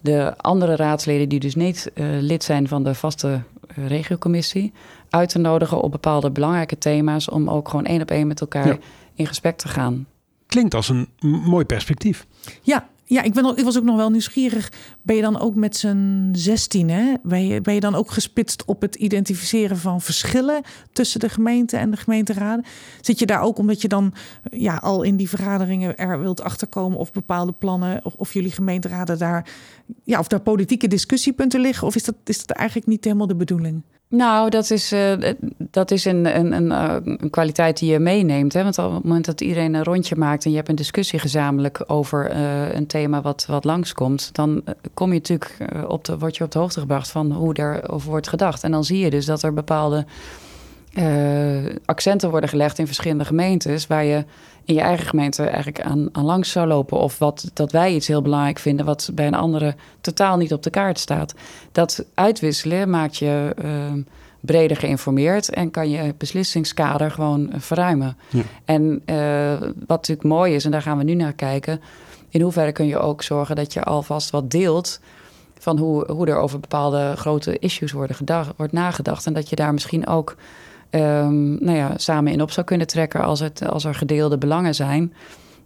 de 0.00 0.34
andere 0.36 0.76
raadsleden, 0.76 1.28
die 1.28 1.40
dus 1.40 1.54
niet 1.54 1.90
uh, 1.94 2.06
lid 2.20 2.44
zijn 2.44 2.68
van 2.68 2.84
de 2.84 2.94
vaste 2.94 3.42
regiocommissie, 3.74 4.72
uit 5.10 5.28
te 5.28 5.38
nodigen 5.38 5.82
op 5.82 5.90
bepaalde 5.90 6.30
belangrijke 6.30 6.78
thema's. 6.78 7.28
Om 7.28 7.50
ook 7.50 7.68
gewoon 7.68 7.86
één 7.86 8.02
op 8.02 8.10
één 8.10 8.26
met 8.26 8.40
elkaar 8.40 8.66
ja. 8.66 8.78
in 9.14 9.26
gesprek 9.26 9.56
te 9.56 9.68
gaan. 9.68 10.06
Klinkt 10.46 10.74
als 10.74 10.88
een 10.88 11.08
mooi 11.20 11.64
perspectief. 11.64 12.26
Ja, 12.62 12.88
Ja, 13.10 13.22
ik, 13.22 13.32
ben, 13.32 13.56
ik 13.56 13.64
was 13.64 13.78
ook 13.78 13.84
nog 13.84 13.96
wel 13.96 14.10
nieuwsgierig. 14.10 14.72
Ben 15.02 15.16
je 15.16 15.22
dan 15.22 15.40
ook 15.40 15.54
met 15.54 15.76
z'n 15.76 16.28
16, 16.32 16.90
hè? 16.90 17.14
Ben 17.22 17.74
je, 17.74 17.80
dan 17.80 17.94
ook 17.94 18.10
gespitst 18.10 18.64
op 18.64 18.80
het 18.80 18.94
identificeren 18.94 19.76
van 19.76 20.00
verschillen 20.00 20.62
tussen 20.92 21.20
de 21.20 21.28
gemeente 21.28 21.76
en 21.76 21.90
de 21.90 21.96
gemeenteraden? 21.96 22.64
Zit 23.00 23.18
je 23.18 23.26
daar 23.26 23.42
ook 23.42 23.58
omdat 23.58 23.82
je 23.82 23.88
dan 23.88 24.14
ja, 24.50 24.76
al 24.76 25.02
in 25.02 25.16
die 25.16 25.28
vergaderingen 25.28 25.96
er 25.96 26.20
wilt 26.20 26.42
achterkomen 26.42 26.98
of 26.98 27.12
bepaalde 27.12 27.52
plannen, 27.52 28.04
of, 28.04 28.14
of 28.14 28.32
jullie 28.32 28.52
gemeenteraden 28.52 29.18
daar, 29.18 29.50
ja, 30.04 30.18
of 30.18 30.28
daar 30.28 30.40
politieke 30.40 30.88
discussiepunten 30.88 31.60
liggen? 31.60 31.86
Of 31.86 31.94
is 31.94 32.04
dat, 32.04 32.14
is 32.24 32.46
dat 32.46 32.56
eigenlijk 32.56 32.88
niet 32.88 33.04
helemaal 33.04 33.26
de 33.26 33.34
bedoeling? 33.34 33.82
Nou, 34.10 34.50
dat 34.50 34.70
is, 34.70 34.92
uh, 34.92 35.12
dat 35.58 35.90
is 35.90 36.04
een, 36.04 36.36
een, 36.38 36.52
een, 36.52 36.66
uh, 36.66 36.94
een, 37.04 37.30
kwaliteit 37.30 37.78
die 37.78 37.92
je 37.92 37.98
meeneemt. 37.98 38.52
Hè? 38.52 38.62
Want 38.62 38.78
op 38.78 38.94
het 38.94 39.02
moment 39.02 39.24
dat 39.24 39.40
iedereen 39.40 39.74
een 39.74 39.84
rondje 39.84 40.16
maakt 40.16 40.44
en 40.44 40.50
je 40.50 40.56
hebt 40.56 40.68
een 40.68 40.74
discussie 40.74 41.18
gezamenlijk 41.18 41.84
over 41.86 42.32
uh, 42.32 42.74
een 42.74 42.86
thema 42.86 43.20
wat, 43.20 43.46
wat 43.48 43.64
langskomt, 43.64 44.30
dan 44.32 44.62
kom 44.94 45.08
je 45.08 45.14
natuurlijk 45.14 45.56
op 45.88 46.04
de, 46.04 46.18
word 46.18 46.36
je 46.36 46.44
op 46.44 46.50
de 46.50 46.58
hoogte 46.58 46.80
gebracht 46.80 47.10
van 47.10 47.32
hoe 47.32 47.58
erover 47.58 48.10
wordt 48.10 48.28
gedacht. 48.28 48.64
En 48.64 48.70
dan 48.70 48.84
zie 48.84 48.98
je 48.98 49.10
dus 49.10 49.24
dat 49.24 49.42
er 49.42 49.54
bepaalde 49.54 50.04
accenten 51.84 52.30
worden 52.30 52.48
gelegd 52.48 52.78
in 52.78 52.86
verschillende 52.86 53.24
gemeentes 53.24 53.86
waar 53.86 54.04
je 54.04 54.24
in 54.70 54.76
je 54.76 54.82
eigen 54.82 55.06
gemeente 55.06 55.44
eigenlijk 55.44 55.80
aan, 55.80 56.08
aan 56.12 56.24
langs 56.24 56.50
zou 56.50 56.66
lopen. 56.66 56.98
Of 56.98 57.18
wat 57.18 57.50
dat 57.54 57.72
wij 57.72 57.94
iets 57.94 58.06
heel 58.06 58.22
belangrijk 58.22 58.58
vinden, 58.58 58.86
wat 58.86 59.10
bij 59.14 59.26
een 59.26 59.34
andere 59.34 59.74
totaal 60.00 60.36
niet 60.36 60.52
op 60.52 60.62
de 60.62 60.70
kaart 60.70 60.98
staat. 60.98 61.34
Dat 61.72 62.04
uitwisselen 62.14 62.90
maakt 62.90 63.16
je 63.16 63.54
uh, 63.64 63.70
breder 64.40 64.76
geïnformeerd 64.76 65.50
en 65.50 65.70
kan 65.70 65.90
je 65.90 66.14
beslissingskader 66.18 67.10
gewoon 67.10 67.50
verruimen. 67.56 68.16
Ja. 68.28 68.42
En 68.64 69.02
uh, 69.06 69.60
wat 69.60 69.96
natuurlijk 69.96 70.28
mooi 70.28 70.54
is, 70.54 70.64
en 70.64 70.70
daar 70.70 70.82
gaan 70.82 70.98
we 70.98 71.04
nu 71.04 71.14
naar 71.14 71.32
kijken, 71.32 71.80
in 72.28 72.40
hoeverre 72.40 72.72
kun 72.72 72.86
je 72.86 72.98
ook 72.98 73.22
zorgen 73.22 73.56
dat 73.56 73.72
je 73.72 73.82
alvast 73.82 74.30
wat 74.30 74.50
deelt 74.50 75.00
van 75.58 75.78
hoe, 75.78 76.12
hoe 76.12 76.26
er 76.26 76.36
over 76.36 76.60
bepaalde 76.60 77.12
grote 77.16 77.58
issues 77.58 77.92
worden 77.92 78.16
gedacht, 78.16 78.50
wordt 78.56 78.72
nagedacht. 78.72 79.26
En 79.26 79.32
dat 79.32 79.48
je 79.48 79.56
daar 79.56 79.72
misschien 79.72 80.06
ook 80.06 80.36
um, 80.90 81.64
nou 81.64 81.76
ja, 81.76 81.98
samen 81.98 82.32
in 82.32 82.42
op 82.42 82.50
zou 82.50 82.66
kunnen 82.66 82.86
trekken 82.86 83.22
als, 83.22 83.40
het, 83.40 83.68
als 83.68 83.84
er 83.84 83.94
gedeelde 83.94 84.38
belangen 84.38 84.74
zijn. 84.74 85.12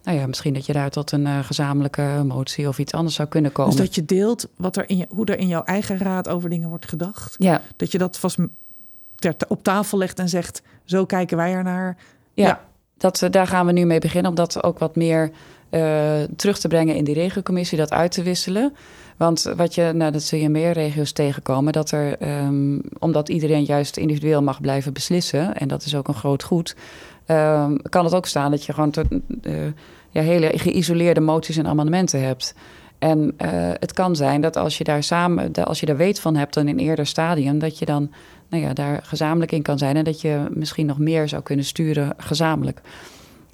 Nou 0.03 0.19
ja, 0.19 0.27
misschien 0.27 0.55
dat 0.55 0.67
je 0.67 0.73
daar 0.73 0.91
tot 0.91 1.13
een 1.13 1.27
uh, 1.27 1.39
gezamenlijke 1.39 2.23
motie 2.27 2.69
of 2.69 2.79
iets 2.79 2.93
anders 2.93 3.15
zou 3.15 3.29
kunnen 3.29 3.53
komen. 3.53 3.77
Dus 3.77 3.81
dat 3.87 3.95
je 3.95 4.05
deelt 4.05 4.49
wat 4.57 4.77
er 4.77 4.89
in 4.89 4.97
je, 4.97 5.07
hoe 5.09 5.27
er 5.27 5.39
in 5.39 5.49
jouw 5.49 5.63
eigen 5.63 5.99
raad 5.99 6.29
over 6.29 6.51
dingen 6.51 6.69
wordt 6.69 6.89
gedacht. 6.89 7.35
Ja. 7.39 7.63
Dat 7.77 7.93
je 7.93 7.99
dat 7.99 8.19
vast 8.19 8.39
ter, 9.15 9.35
op 9.49 9.63
tafel 9.63 9.99
legt 9.99 10.19
en 10.19 10.29
zegt: 10.29 10.63
zo 10.85 11.05
kijken 11.05 11.37
wij 11.37 11.53
ernaar. 11.53 11.97
Ja, 12.35 12.47
ja. 12.47 12.61
Dat, 12.97 13.23
uh, 13.23 13.31
daar 13.31 13.47
gaan 13.47 13.67
we 13.67 13.73
nu 13.73 13.85
mee 13.85 14.01
beginnen 14.01 14.31
om 14.31 14.37
dat 14.37 14.63
ook 14.63 14.79
wat 14.79 14.97
meer 14.97 15.31
uh, 15.75 16.23
terug 16.37 16.59
te 16.59 16.69
brengen 16.69 16.97
in 16.97 17.05
die 17.05 17.15
regiocommissie, 17.15 17.79
dat 17.79 17.93
uit 17.93 18.13
te 18.13 18.23
wisselen. 18.23 18.75
Want 19.17 19.53
wat 19.57 19.75
je, 19.75 19.93
nou, 19.95 20.13
dat 20.13 20.23
zul 20.23 20.39
je 20.39 20.49
meer 20.49 20.73
regio's 20.73 21.13
tegenkomen, 21.13 21.73
dat 21.73 21.91
er, 21.91 22.17
um, 22.45 22.83
omdat 22.99 23.29
iedereen 23.29 23.65
juist 23.65 23.97
individueel 23.97 24.43
mag 24.43 24.61
blijven 24.61 24.93
beslissen, 24.93 25.57
en 25.57 25.69
dat 25.69 25.85
is 25.85 25.95
ook 25.95 26.09
een 26.09 26.15
groot 26.15 26.43
goed, 26.43 26.77
um, 27.27 27.83
kan 27.83 28.05
het 28.05 28.15
ook 28.15 28.27
staan 28.27 28.51
dat 28.51 28.65
je 28.65 28.73
gewoon 28.73 28.91
tot, 28.91 29.07
uh, 29.43 29.55
ja, 30.11 30.23
hele 30.23 30.51
geïsoleerde 30.55 31.21
moties 31.21 31.57
en 31.57 31.67
amendementen 31.67 32.23
hebt. 32.23 32.55
En 32.99 33.19
uh, 33.19 33.49
het 33.73 33.93
kan 33.93 34.17
zijn 34.17 34.41
dat 34.41 34.57
als 34.57 34.79
je 34.79 34.85
daar 34.85 35.03
samen, 35.03 35.53
als 35.53 35.81
je 35.81 35.87
daar 35.87 35.97
weet 35.97 36.21
van 36.21 36.37
hebt 36.37 36.57
in 36.57 36.69
een 36.69 36.79
eerder 36.79 37.07
stadium, 37.07 37.59
dat 37.59 37.79
je 37.79 37.85
dan 37.85 38.11
nou 38.49 38.63
ja, 38.63 38.73
daar 38.73 39.01
gezamenlijk 39.03 39.53
in 39.53 39.63
kan 39.63 39.79
zijn 39.79 39.97
en 39.97 40.05
dat 40.05 40.21
je 40.21 40.47
misschien 40.51 40.87
nog 40.87 40.99
meer 40.99 41.29
zou 41.29 41.43
kunnen 41.43 41.65
sturen 41.65 42.15
gezamenlijk. 42.17 42.81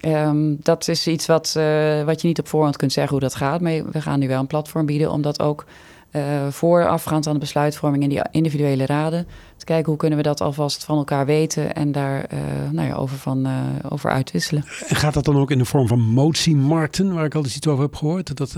Um, 0.06 0.56
dat 0.62 0.88
is 0.88 1.06
iets 1.06 1.26
wat, 1.26 1.54
uh, 1.56 2.02
wat 2.02 2.20
je 2.20 2.26
niet 2.26 2.38
op 2.38 2.48
voorhand 2.48 2.76
kunt 2.76 2.92
zeggen 2.92 3.12
hoe 3.12 3.20
dat 3.20 3.34
gaat. 3.34 3.60
Maar 3.60 3.90
we 3.90 4.00
gaan 4.00 4.18
nu 4.18 4.28
wel 4.28 4.40
een 4.40 4.46
platform 4.46 4.86
bieden 4.86 5.10
om 5.10 5.22
dat 5.22 5.40
ook 5.40 5.64
uh, 6.12 6.48
voorafgaand 6.48 7.26
aan 7.26 7.32
de 7.32 7.38
besluitvorming 7.38 8.02
in 8.02 8.08
die 8.08 8.22
individuele 8.30 8.86
raden 8.86 9.26
te 9.56 9.64
kijken 9.64 9.86
hoe 9.86 9.96
kunnen 9.96 10.18
we 10.18 10.24
dat 10.24 10.40
alvast 10.40 10.84
van 10.84 10.98
elkaar 10.98 11.26
weten 11.26 11.74
en 11.74 11.92
daar 11.92 12.26
uh, 12.32 12.38
nou 12.70 12.88
ja, 12.88 12.94
over, 12.94 13.16
van, 13.16 13.48
over 13.88 14.10
uitwisselen. 14.10 14.64
En 14.88 14.96
gaat 14.96 15.14
dat 15.14 15.24
dan 15.24 15.36
ook 15.36 15.50
in 15.50 15.58
de 15.58 15.64
vorm 15.64 15.86
van 15.86 16.00
motiemarkten, 16.00 17.14
waar 17.14 17.24
ik 17.24 17.34
al 17.34 17.42
eens 17.42 17.56
iets 17.56 17.66
over 17.66 17.82
heb 17.82 17.94
gehoord? 17.94 18.36
Dat 18.36 18.56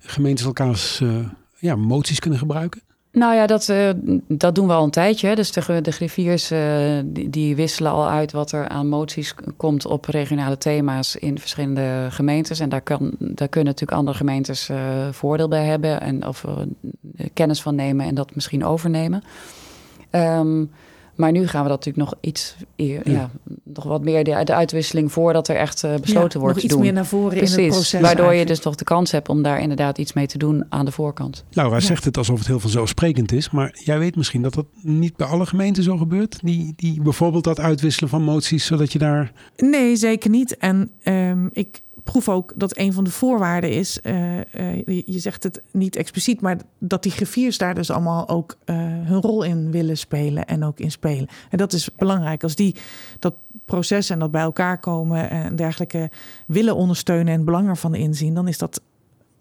gemeentes 0.00 0.44
elkaars 0.44 1.02
ja, 1.58 1.76
moties 1.76 2.18
kunnen 2.18 2.38
gebruiken? 2.38 2.80
Nou 3.16 3.34
ja, 3.34 3.46
dat, 3.46 3.68
uh, 3.68 3.90
dat 4.28 4.54
doen 4.54 4.66
we 4.66 4.72
al 4.72 4.84
een 4.84 4.90
tijdje. 4.90 5.28
Hè. 5.28 5.34
Dus 5.34 5.52
de, 5.52 5.80
de 5.80 5.90
griffiers 5.90 6.52
uh, 6.52 6.58
die, 7.04 7.56
wisselen 7.56 7.92
al 7.92 8.08
uit 8.08 8.32
wat 8.32 8.52
er 8.52 8.68
aan 8.68 8.88
moties 8.88 9.34
komt 9.56 9.86
op 9.86 10.04
regionale 10.04 10.58
thema's 10.58 11.16
in 11.16 11.38
verschillende 11.38 12.06
gemeentes. 12.10 12.60
En 12.60 12.68
daar, 12.68 12.80
kan, 12.80 13.10
daar 13.18 13.48
kunnen 13.48 13.72
natuurlijk 13.72 13.98
andere 13.98 14.16
gemeentes 14.16 14.68
uh, 14.68 14.78
voordeel 15.10 15.48
bij 15.48 15.64
hebben 15.64 16.00
en 16.00 16.26
of 16.26 16.44
kennis 17.32 17.62
van 17.62 17.74
nemen 17.74 18.06
en 18.06 18.14
dat 18.14 18.34
misschien 18.34 18.64
overnemen. 18.64 19.22
Um, 20.10 20.70
maar 21.16 21.32
nu 21.32 21.46
gaan 21.46 21.62
we 21.62 21.68
dat 21.68 21.84
natuurlijk 21.84 22.10
nog 22.10 22.20
iets, 22.20 22.56
ja, 22.76 23.00
ja 23.04 23.30
nog 23.62 23.84
wat 23.84 24.04
meer 24.04 24.24
de, 24.24 24.44
de, 24.44 24.54
uitwisseling 24.54 25.12
voordat 25.12 25.48
er 25.48 25.56
echt 25.56 25.82
uh, 25.84 25.94
besloten 25.94 26.40
ja, 26.40 26.46
wordt 26.46 26.60
te 26.60 26.66
doen. 26.66 26.80
meer 26.80 26.92
naar 26.92 27.06
voren 27.06 27.36
Precies, 27.36 27.56
in 27.56 27.62
het 27.62 27.72
proces. 27.72 27.92
Waardoor 27.92 28.10
eigenlijk. 28.10 28.48
je 28.48 28.54
dus 28.54 28.60
toch 28.60 28.74
de 28.74 28.84
kans 28.84 29.10
hebt 29.10 29.28
om 29.28 29.42
daar 29.42 29.60
inderdaad 29.60 29.98
iets 29.98 30.12
mee 30.12 30.26
te 30.26 30.38
doen 30.38 30.64
aan 30.68 30.84
de 30.84 30.92
voorkant. 30.92 31.44
Laura 31.50 31.76
ja. 31.76 31.80
zegt 31.80 32.04
het 32.04 32.16
alsof 32.16 32.38
het 32.38 32.46
heel 32.46 32.60
vanzelfsprekend 32.60 33.32
is, 33.32 33.50
maar 33.50 33.78
jij 33.84 33.98
weet 33.98 34.16
misschien 34.16 34.42
dat 34.42 34.54
dat 34.54 34.66
niet 34.80 35.16
bij 35.16 35.26
alle 35.26 35.46
gemeenten 35.46 35.82
zo 35.82 35.96
gebeurt. 35.96 36.38
Die, 36.42 36.72
die 36.76 37.02
bijvoorbeeld 37.02 37.44
dat 37.44 37.60
uitwisselen 37.60 38.10
van 38.10 38.22
moties, 38.22 38.66
zodat 38.66 38.92
je 38.92 38.98
daar. 38.98 39.32
Nee, 39.56 39.96
zeker 39.96 40.30
niet. 40.30 40.56
En 40.56 40.90
um, 41.04 41.50
ik 41.52 41.80
proef 42.12 42.28
ook 42.28 42.52
dat 42.56 42.78
een 42.78 42.92
van 42.92 43.04
de 43.04 43.10
voorwaarden 43.10 43.70
is, 43.70 43.98
uh, 44.02 44.36
uh, 44.36 44.42
je 45.06 45.18
zegt 45.18 45.42
het 45.42 45.62
niet 45.70 45.96
expliciet, 45.96 46.40
maar 46.40 46.56
dat 46.78 47.02
die 47.02 47.12
griffiers 47.12 47.58
daar 47.58 47.74
dus 47.74 47.90
allemaal 47.90 48.28
ook 48.28 48.56
uh, 48.64 48.76
hun 48.78 49.20
rol 49.20 49.42
in 49.42 49.70
willen 49.70 49.98
spelen 49.98 50.46
en 50.46 50.64
ook 50.64 50.78
in 50.78 50.90
spelen. 50.90 51.28
En 51.50 51.58
dat 51.58 51.72
is 51.72 51.88
belangrijk. 51.96 52.42
Als 52.42 52.54
die 52.54 52.74
dat 53.18 53.34
proces 53.64 54.10
en 54.10 54.18
dat 54.18 54.30
bij 54.30 54.42
elkaar 54.42 54.78
komen 54.78 55.30
en 55.30 55.56
dergelijke 55.56 56.10
willen 56.46 56.76
ondersteunen 56.76 57.34
en 57.34 57.44
belang 57.44 57.68
ervan 57.68 57.94
inzien, 57.94 58.34
dan 58.34 58.48
is 58.48 58.58
dat 58.58 58.80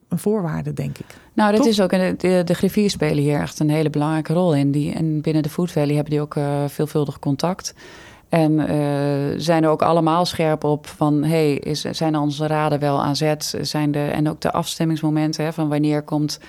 een 0.10 0.20
voorwaarde, 0.20 0.74
denk 0.74 0.98
ik. 0.98 1.18
Nou, 1.34 1.52
dat 1.52 1.60
Toch? 1.60 1.70
is 1.70 1.82
ook. 1.82 1.90
De, 1.90 2.16
de, 2.18 2.42
de 2.46 2.54
griffiers 2.54 2.94
spelen 2.94 3.24
hier 3.24 3.40
echt 3.40 3.60
een 3.60 3.70
hele 3.70 3.90
belangrijke 3.90 4.34
rol 4.34 4.56
in. 4.56 4.72
Die, 4.72 4.94
en 4.94 5.22
binnen 5.22 5.44
de 5.44 5.50
Food 5.50 5.72
Valley 5.72 5.94
hebben 5.94 6.12
die 6.12 6.22
ook 6.22 6.38
veelvuldig 6.68 7.20
contact. 7.20 7.74
En 8.30 8.52
uh, 8.52 8.68
zijn 9.38 9.64
er 9.64 9.70
ook 9.70 9.82
allemaal 9.82 10.26
scherp 10.26 10.64
op 10.64 10.88
van... 10.88 11.24
hey, 11.24 11.54
is, 11.54 11.82
zijn 11.82 12.18
onze 12.18 12.48
raden 12.48 12.80
wel 12.80 13.04
aan 13.04 13.16
zet? 13.16 13.58
Zijn 13.62 13.92
de, 13.92 14.00
en 14.00 14.30
ook 14.30 14.42
de 14.42 14.52
afstemmingsmomenten 14.52 15.44
hè, 15.44 15.54
van 15.54 15.70
wanneer 15.70 16.02
komt... 16.02 16.40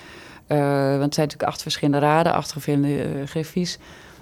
Uh, 0.47 0.57
want 0.89 1.03
het 1.03 1.13
zijn 1.13 1.27
natuurlijk 1.27 1.43
acht 1.43 1.61
verschillende 1.61 1.99
raden, 1.99 2.33
acht 2.33 2.51
verschillende 2.51 3.19
uh, 3.19 3.25
griffies... 3.25 3.77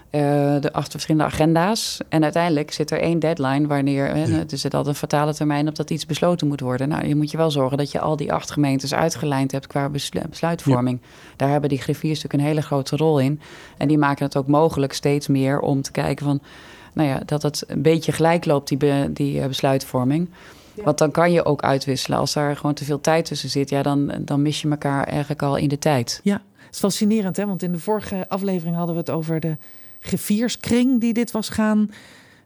de 0.09 0.69
acht 0.71 0.91
verschillende 0.91 1.27
agenda's. 1.27 1.99
En 2.09 2.23
uiteindelijk 2.23 2.71
zit 2.71 2.91
er 2.91 2.99
één 2.99 3.19
deadline 3.19 3.67
wanneer... 3.67 4.17
Ja. 4.17 4.43
er 4.49 4.57
zit 4.57 4.73
altijd 4.73 4.93
een 4.93 5.09
fatale 5.09 5.33
termijn 5.33 5.67
op 5.67 5.75
dat 5.75 5.89
iets 5.89 6.05
besloten 6.05 6.47
moet 6.47 6.59
worden. 6.59 6.89
Nou, 6.89 7.07
je 7.07 7.15
moet 7.15 7.31
je 7.31 7.37
wel 7.37 7.51
zorgen 7.51 7.77
dat 7.77 7.91
je 7.91 7.99
al 7.99 8.15
die 8.15 8.33
acht 8.33 8.51
gemeentes 8.51 8.93
uitgelijnd 8.93 9.51
hebt... 9.51 9.67
qua 9.67 9.89
beslu 9.89 10.21
besluitvorming. 10.29 10.99
Ja. 11.01 11.07
Daar 11.35 11.49
hebben 11.49 11.69
die 11.69 11.81
griffiers 11.81 12.23
natuurlijk 12.23 12.43
een 12.43 12.49
hele 12.49 12.65
grote 12.65 12.95
rol 12.95 13.19
in. 13.19 13.39
En 13.77 13.87
die 13.87 13.97
maken 13.97 14.25
het 14.25 14.37
ook 14.37 14.47
mogelijk 14.47 14.93
steeds 14.93 15.27
meer 15.27 15.59
om 15.59 15.81
te 15.81 15.91
kijken 15.91 16.25
van 16.25 16.41
nou 16.95 17.09
ja, 17.09 17.21
dat 17.25 17.41
het 17.41 17.63
een 17.67 17.81
beetje 17.81 18.11
gelijk 18.11 18.45
loopt, 18.45 18.67
die, 18.67 18.77
be, 18.77 19.09
die 19.13 19.39
uh, 19.39 19.45
besluitvorming. 19.45 20.29
Ja. 20.73 20.83
Want 20.83 20.97
dan 20.97 21.11
kan 21.11 21.31
je 21.31 21.45
ook 21.45 21.61
uitwisselen. 21.61 22.19
Als 22.19 22.33
daar 22.33 22.55
gewoon 22.55 22.73
te 22.73 22.85
veel 22.85 23.01
tijd 23.01 23.25
tussen 23.25 23.49
zit, 23.49 23.69
ja, 23.69 23.81
dan, 23.81 24.11
dan 24.19 24.41
mis 24.41 24.61
je 24.61 24.69
elkaar 24.69 25.03
eigenlijk 25.03 25.41
al 25.41 25.55
in 25.55 25.67
de 25.67 25.79
tijd. 25.79 26.19
Ja, 26.23 26.41
het 26.65 26.73
is 26.73 26.79
fascinerend, 26.79 27.37
hè? 27.37 27.45
Want 27.45 27.63
in 27.63 27.71
de 27.71 27.79
vorige 27.79 28.29
aflevering 28.29 28.75
hadden 28.75 28.95
we 28.95 29.01
het 29.01 29.09
over 29.09 29.39
de 29.39 29.57
grifierskring 29.99 31.01
die 31.01 31.13
dit 31.13 31.31
was 31.31 31.49
gaan 31.49 31.89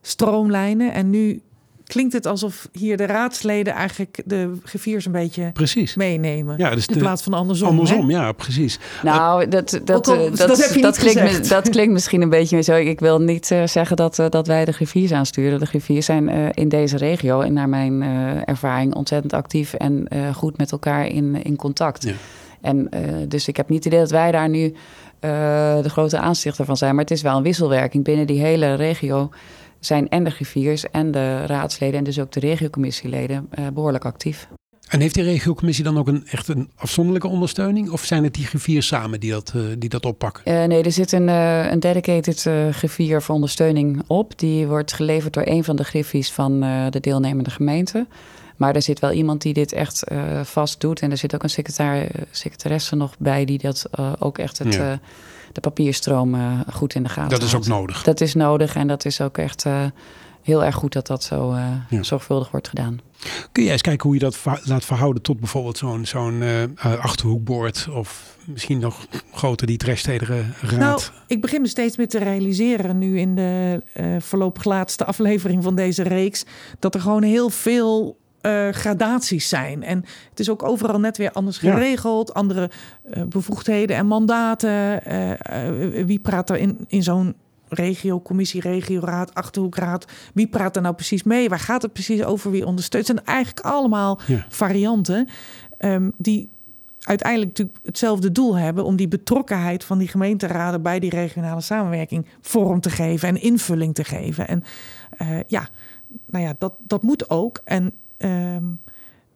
stroomlijnen. 0.01 0.93
En 0.93 1.09
nu 1.09 1.41
klinkt 1.89 2.13
het 2.13 2.25
alsof 2.25 2.69
hier 2.71 2.97
de 2.97 3.05
raadsleden 3.05 3.73
eigenlijk 3.73 4.21
de 4.25 4.57
geviers 4.63 5.05
een 5.05 5.11
beetje 5.11 5.51
precies. 5.53 5.95
meenemen. 5.95 6.57
Ja, 6.57 6.75
dus 6.75 6.85
in 6.85 6.97
plaats 6.97 7.23
van 7.23 7.33
andersom. 7.33 7.67
Andersom, 7.67 8.09
hè? 8.09 8.15
ja, 8.15 8.31
precies. 8.31 8.79
Nou, 9.03 9.47
dat, 9.47 9.79
dat, 9.83 10.07
al, 10.07 10.17
dat, 10.17 10.37
dat, 10.37 10.47
dat, 10.47 10.77
dat 10.81 10.97
klinkt, 10.97 11.49
dat 11.49 11.69
klinkt 11.69 11.93
misschien 11.93 12.21
een 12.21 12.29
beetje 12.29 12.61
zo. 12.61 12.75
Ik 12.75 12.99
wil 12.99 13.21
niet 13.21 13.51
uh, 13.51 13.67
zeggen 13.67 13.95
dat, 13.95 14.19
uh, 14.19 14.25
dat 14.29 14.47
wij 14.47 14.65
de 14.65 14.71
griffiers 14.71 15.11
aansturen. 15.11 15.59
De 15.59 15.65
griffiers 15.65 16.05
zijn 16.05 16.29
uh, 16.29 16.47
in 16.53 16.69
deze 16.69 16.97
regio, 16.97 17.41
en 17.41 17.53
naar 17.53 17.69
mijn 17.69 18.01
ervaring, 18.45 18.95
ontzettend 18.95 19.33
actief 19.33 19.73
en 19.73 20.07
goed 20.33 20.57
met 20.57 20.71
elkaar 20.71 21.07
in, 21.07 21.43
in 21.43 21.55
contact. 21.55 22.03
Ja. 22.03 22.13
En 22.61 22.89
dus 23.27 23.47
ik 23.47 23.57
heb 23.57 23.69
niet 23.69 23.83
het 23.83 23.93
idee 23.93 23.99
dat 23.99 24.11
wij 24.11 24.31
daar 24.31 24.49
nu 24.49 24.73
de 25.11 25.89
grote 25.89 26.17
aanstichter 26.17 26.65
van 26.65 26.77
zijn. 26.77 26.95
Maar 26.95 27.03
het 27.03 27.13
is 27.13 27.21
wel 27.21 27.37
een 27.37 27.43
wisselwerking 27.43 28.03
binnen 28.03 28.27
die 28.27 28.39
hele 28.39 28.73
regio 28.73 29.29
zijn 29.79 30.09
en 30.09 30.23
de 30.23 30.29
griffiers 30.29 30.89
en 30.89 31.11
de 31.11 31.45
raadsleden 31.45 31.97
en 31.97 32.03
dus 32.03 32.19
ook 32.19 32.31
de 32.31 32.39
regiocommissieleden 32.39 33.49
uh, 33.59 33.67
behoorlijk 33.73 34.05
actief. 34.05 34.47
En 34.89 34.99
heeft 34.99 35.13
die 35.15 35.23
regiocommissie 35.23 35.83
dan 35.83 35.97
ook 35.97 36.07
een 36.07 36.27
echt 36.27 36.47
een 36.47 36.69
afzonderlijke 36.75 37.27
ondersteuning? 37.27 37.89
Of 37.89 38.03
zijn 38.03 38.23
het 38.23 38.33
die 38.33 38.45
griffiers 38.45 38.87
samen 38.87 39.19
die 39.19 39.31
dat, 39.31 39.53
uh, 39.55 39.63
die 39.77 39.89
dat 39.89 40.05
oppakken? 40.05 40.43
Uh, 40.53 40.63
nee, 40.63 40.83
er 40.83 40.91
zit 40.91 41.11
een, 41.11 41.27
uh, 41.27 41.71
een 41.71 41.79
dedicated 41.79 42.41
griffier 42.75 43.21
voor 43.21 43.35
ondersteuning 43.35 44.03
op. 44.07 44.39
Die 44.39 44.67
wordt 44.67 44.93
geleverd 44.93 45.33
door 45.33 45.43
een 45.45 45.63
van 45.63 45.75
de 45.75 45.83
griffies 45.83 46.31
van 46.31 46.59
de 46.89 46.99
deelnemende 46.99 47.49
gemeente. 47.49 48.07
Maar 48.55 48.75
er 48.75 48.81
zit 48.81 48.99
wel 48.99 49.11
iemand 49.11 49.41
die 49.41 49.53
dit 49.53 49.71
echt 49.71 50.03
vast 50.43 50.81
doet. 50.81 50.99
En 50.99 51.11
er 51.11 51.17
zit 51.17 51.35
ook 51.35 51.43
een 51.43 51.49
secretar 51.49 52.07
secretaresse 52.31 52.95
nog 52.95 53.15
bij 53.19 53.45
die 53.45 53.57
dat 53.57 53.89
ook 54.19 54.37
echt 54.37 54.57
het, 54.57 54.73
ja. 54.73 54.99
De 55.51 55.61
papierstroom 55.61 56.35
goed 56.73 56.95
in 56.95 57.03
de 57.03 57.09
gaten 57.09 57.29
Dat 57.29 57.41
is 57.43 57.51
houdt. 57.51 57.69
ook 57.69 57.77
nodig. 57.77 58.03
Dat 58.03 58.21
is 58.21 58.33
nodig 58.33 58.75
en 58.75 58.87
dat 58.87 59.05
is 59.05 59.21
ook 59.21 59.37
echt 59.37 59.65
heel 60.41 60.63
erg 60.63 60.75
goed 60.75 60.93
dat 60.93 61.07
dat 61.07 61.23
zo 61.23 61.55
ja. 61.89 62.03
zorgvuldig 62.03 62.51
wordt 62.51 62.67
gedaan. 62.67 62.99
Kun 63.51 63.63
jij 63.63 63.71
eens 63.71 63.81
kijken 63.81 64.03
hoe 64.05 64.13
je 64.13 64.23
dat 64.23 64.39
laat 64.63 64.85
verhouden 64.85 65.21
tot 65.21 65.39
bijvoorbeeld 65.39 65.77
zo'n 65.77 66.05
zo'n 66.05 66.43
achterhoekbord 66.81 67.87
of 67.91 68.37
misschien 68.45 68.79
nog 68.79 69.07
groter 69.33 69.67
die 69.67 69.77
trefstedere 69.77 70.43
raad? 70.61 70.79
Nou, 70.79 71.01
ik 71.27 71.41
begin 71.41 71.61
me 71.61 71.67
steeds 71.67 71.97
meer 71.97 72.07
te 72.07 72.19
realiseren 72.19 72.97
nu 72.97 73.19
in 73.19 73.35
de 73.35 73.81
voorlopig 74.19 74.63
laatste 74.63 75.05
aflevering 75.05 75.63
van 75.63 75.75
deze 75.75 76.03
reeks 76.03 76.45
dat 76.79 76.95
er 76.95 77.01
gewoon 77.01 77.23
heel 77.23 77.49
veel 77.49 78.18
uh, 78.41 78.69
gradaties 78.69 79.49
zijn. 79.49 79.83
En 79.83 80.05
het 80.29 80.39
is 80.39 80.49
ook 80.49 80.63
overal 80.63 80.99
net 80.99 81.17
weer 81.17 81.31
anders 81.31 81.57
geregeld. 81.57 82.27
Ja. 82.27 82.33
Andere 82.33 82.69
uh, 83.17 83.23
bevoegdheden 83.23 83.95
en 83.95 84.05
mandaten. 84.05 85.01
Uh, 85.07 86.05
wie 86.05 86.19
praat 86.19 86.49
er 86.49 86.57
in, 86.57 86.85
in 86.87 87.03
zo'n 87.03 87.33
regio, 87.67 88.21
commissie, 88.21 88.61
regioraad, 88.61 89.33
achterhoekraad? 89.33 90.05
Wie 90.33 90.47
praat 90.47 90.75
er 90.75 90.81
nou 90.81 90.95
precies 90.95 91.23
mee? 91.23 91.49
Waar 91.49 91.59
gaat 91.59 91.81
het 91.81 91.93
precies 91.93 92.23
over? 92.23 92.51
Wie 92.51 92.65
ondersteunt? 92.65 93.07
Het 93.07 93.15
zijn 93.15 93.27
eigenlijk 93.27 93.65
allemaal 93.65 94.19
ja. 94.27 94.45
varianten 94.49 95.27
um, 95.79 96.13
die 96.17 96.49
uiteindelijk 96.99 97.49
natuurlijk 97.49 97.79
hetzelfde 97.85 98.31
doel 98.31 98.57
hebben 98.57 98.83
om 98.83 98.95
die 98.95 99.07
betrokkenheid 99.07 99.83
van 99.83 99.97
die 99.97 100.07
gemeenteraden 100.07 100.81
bij 100.81 100.99
die 100.99 101.09
regionale 101.09 101.61
samenwerking 101.61 102.25
vorm 102.41 102.79
te 102.79 102.89
geven 102.89 103.27
en 103.27 103.41
invulling 103.41 103.95
te 103.95 104.03
geven. 104.03 104.47
En 104.47 104.63
ja, 105.47 105.67
nou 106.25 106.45
ja, 106.45 106.53
dat, 106.57 106.73
dat 106.87 107.03
moet 107.03 107.29
ook. 107.29 107.61
En 107.63 107.93
Um, 108.25 108.79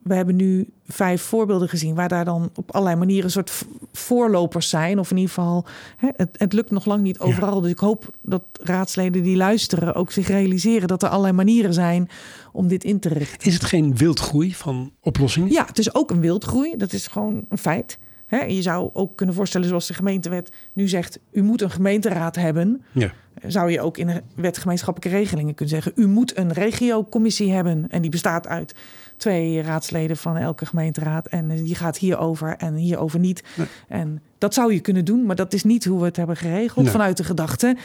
we 0.03 0.15
hebben 0.15 0.35
nu 0.35 0.69
vijf 0.87 1.21
voorbeelden 1.21 1.69
gezien 1.69 1.95
waar 1.95 2.07
daar 2.07 2.25
dan 2.25 2.49
op 2.55 2.71
allerlei 2.71 2.97
manieren 2.97 3.23
een 3.23 3.31
soort 3.31 3.65
voorlopers 3.91 4.69
zijn. 4.69 4.99
Of 4.99 5.11
in 5.11 5.17
ieder 5.17 5.33
geval, 5.33 5.65
hè, 5.97 6.07
het, 6.15 6.29
het, 6.37 6.53
lukt 6.53 6.71
nog 6.71 6.85
lang 6.85 7.01
niet 7.01 7.19
overal. 7.19 7.55
Ja. 7.55 7.61
Dus 7.61 7.71
ik 7.71 7.77
hoop 7.77 8.13
dat 8.21 8.43
raadsleden 8.61 9.23
die 9.23 9.35
luisteren 9.35 9.95
ook 9.95 10.11
zich 10.11 10.27
realiseren 10.27 10.87
dat 10.87 11.03
er 11.03 11.09
allerlei 11.09 11.33
manieren 11.33 11.73
zijn 11.73 12.09
om 12.51 12.67
dit 12.67 12.83
in 12.83 12.99
te 12.99 13.09
richten. 13.09 13.47
Is 13.47 13.53
het 13.53 13.63
geen 13.63 13.97
wildgroei 13.97 14.53
van 14.53 14.91
oplossingen? 14.99 15.51
Ja, 15.51 15.65
het 15.65 15.79
is 15.79 15.95
ook 15.95 16.11
een 16.11 16.21
wildgroei. 16.21 16.77
Dat 16.77 16.93
is 16.93 17.07
gewoon 17.07 17.45
een 17.49 17.57
feit. 17.57 17.97
Hè, 18.33 18.43
je 18.43 18.61
zou 18.61 18.89
ook 18.93 19.15
kunnen 19.15 19.35
voorstellen, 19.35 19.67
zoals 19.67 19.87
de 19.87 19.93
gemeentewet 19.93 20.51
nu 20.73 20.87
zegt, 20.87 21.19
u 21.31 21.41
moet 21.41 21.61
een 21.61 21.69
gemeenteraad 21.69 22.35
hebben. 22.35 22.81
Ja. 22.91 23.11
Zou 23.47 23.71
je 23.71 23.81
ook 23.81 23.97
in 23.97 24.07
de 24.07 24.21
wet 24.35 24.57
gemeenschappelijke 24.57 25.17
regelingen 25.17 25.53
kunnen 25.55 25.75
zeggen, 25.75 25.91
u 25.95 26.07
moet 26.07 26.37
een 26.37 26.53
regiocommissie 26.53 27.51
hebben. 27.51 27.85
En 27.89 28.01
die 28.01 28.11
bestaat 28.11 28.47
uit 28.47 28.75
twee 29.17 29.61
raadsleden 29.61 30.17
van 30.17 30.37
elke 30.37 30.65
gemeenteraad. 30.65 31.27
En 31.27 31.47
die 31.47 31.75
gaat 31.75 31.97
hierover 31.97 32.55
en 32.57 32.75
hierover 32.75 33.19
niet. 33.19 33.43
Nee. 33.55 33.67
En 33.87 34.21
dat 34.37 34.53
zou 34.53 34.73
je 34.73 34.79
kunnen 34.79 35.05
doen, 35.05 35.25
maar 35.25 35.35
dat 35.35 35.53
is 35.53 35.63
niet 35.63 35.85
hoe 35.85 35.99
we 35.99 36.05
het 36.05 36.17
hebben 36.17 36.37
geregeld. 36.37 36.83
Nee. 36.83 36.93
Vanuit 36.93 37.17
de 37.17 37.23
gedachte 37.23 37.75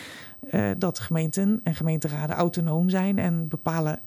uh, 0.51 0.71
dat 0.79 0.99
gemeenten 0.99 1.61
en 1.65 1.75
gemeenteraden 1.75 2.37
autonoom 2.37 2.89
zijn 2.89 3.19
en 3.19 3.49
bepalen 3.49 4.01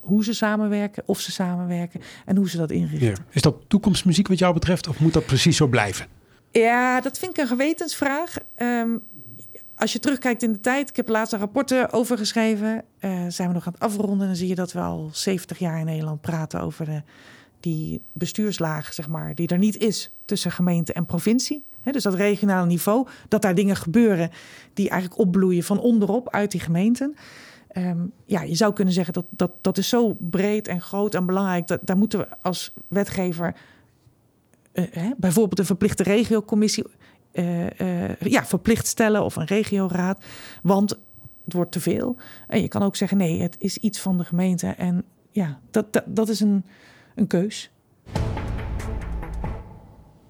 hoe 0.00 0.24
ze 0.24 0.34
samenwerken, 0.34 1.02
of 1.06 1.20
ze 1.20 1.32
samenwerken 1.32 2.00
en 2.26 2.36
hoe 2.36 2.50
ze 2.50 2.56
dat 2.56 2.70
inrichten. 2.70 3.08
Ja. 3.08 3.14
Is 3.30 3.42
dat 3.42 3.56
toekomstmuziek 3.66 4.28
wat 4.28 4.38
jou 4.38 4.54
betreft 4.54 4.88
of 4.88 5.00
moet 5.00 5.12
dat 5.12 5.26
precies 5.26 5.56
zo 5.56 5.66
blijven? 5.66 6.06
Ja, 6.50 7.00
dat 7.00 7.18
vind 7.18 7.30
ik 7.30 7.38
een 7.38 7.48
gewetensvraag. 7.48 8.36
Um, 8.56 9.02
als 9.80 9.92
je 9.92 9.98
terugkijkt 9.98 10.42
in 10.42 10.52
de 10.52 10.60
tijd, 10.60 10.88
ik 10.88 10.96
heb 10.96 11.08
laatst 11.08 11.32
rapporten 11.32 11.92
over 11.92 12.18
geschreven. 12.18 12.84
Uh, 13.00 13.24
zijn 13.28 13.48
we 13.48 13.54
nog 13.54 13.66
aan 13.66 13.72
het 13.72 13.82
afronden, 13.82 14.26
dan 14.26 14.36
zie 14.36 14.48
je 14.48 14.54
dat 14.54 14.72
we 14.72 14.80
al 14.80 15.08
70 15.12 15.58
jaar 15.58 15.78
in 15.78 15.84
Nederland 15.84 16.20
praten 16.20 16.60
over 16.60 16.84
de, 16.84 17.02
die 17.60 18.00
bestuurslaag, 18.12 18.92
zeg 18.92 19.08
maar, 19.08 19.34
die 19.34 19.48
er 19.48 19.58
niet 19.58 19.76
is 19.76 20.10
tussen 20.24 20.50
gemeente 20.50 20.92
en 20.92 21.06
provincie. 21.06 21.62
He, 21.80 21.92
dus 21.92 22.02
dat 22.02 22.14
regionale 22.14 22.66
niveau, 22.66 23.06
dat 23.28 23.42
daar 23.42 23.54
dingen 23.54 23.76
gebeuren 23.76 24.30
die 24.74 24.88
eigenlijk 24.88 25.20
opbloeien 25.20 25.62
van 25.62 25.80
onderop 25.80 26.30
uit 26.30 26.50
die 26.50 26.60
gemeenten. 26.60 27.16
Um, 27.76 28.12
ja, 28.26 28.42
je 28.42 28.54
zou 28.54 28.72
kunnen 28.72 28.94
zeggen 28.94 29.12
dat, 29.12 29.24
dat 29.30 29.50
dat 29.60 29.78
is 29.78 29.88
zo 29.88 30.16
breed 30.18 30.68
en 30.68 30.80
groot 30.80 31.14
en 31.14 31.26
belangrijk. 31.26 31.66
Dat, 31.66 31.80
daar 31.82 31.96
moeten 31.96 32.18
we 32.18 32.26
als 32.42 32.72
wetgever 32.88 33.54
uh, 34.72 34.84
hè, 34.90 35.10
bijvoorbeeld 35.16 35.58
een 35.58 35.64
verplichte 35.64 36.02
regiocommissie 36.02 36.84
uh, 37.32 37.62
uh, 37.64 38.16
ja, 38.20 38.44
verplicht 38.44 38.86
stellen 38.86 39.24
of 39.24 39.36
een 39.36 39.46
regioraad. 39.46 40.24
Want 40.62 40.90
het 41.44 41.52
wordt 41.52 41.72
te 41.72 41.80
veel. 41.80 42.16
En 42.46 42.60
je 42.60 42.68
kan 42.68 42.82
ook 42.82 42.96
zeggen, 42.96 43.16
nee, 43.16 43.42
het 43.42 43.56
is 43.58 43.76
iets 43.76 44.00
van 44.00 44.18
de 44.18 44.24
gemeente. 44.24 44.66
En 44.66 45.04
ja, 45.30 45.58
dat, 45.70 45.92
dat, 45.92 46.04
dat 46.06 46.28
is 46.28 46.40
een, 46.40 46.64
een 47.14 47.26
keus. 47.26 47.70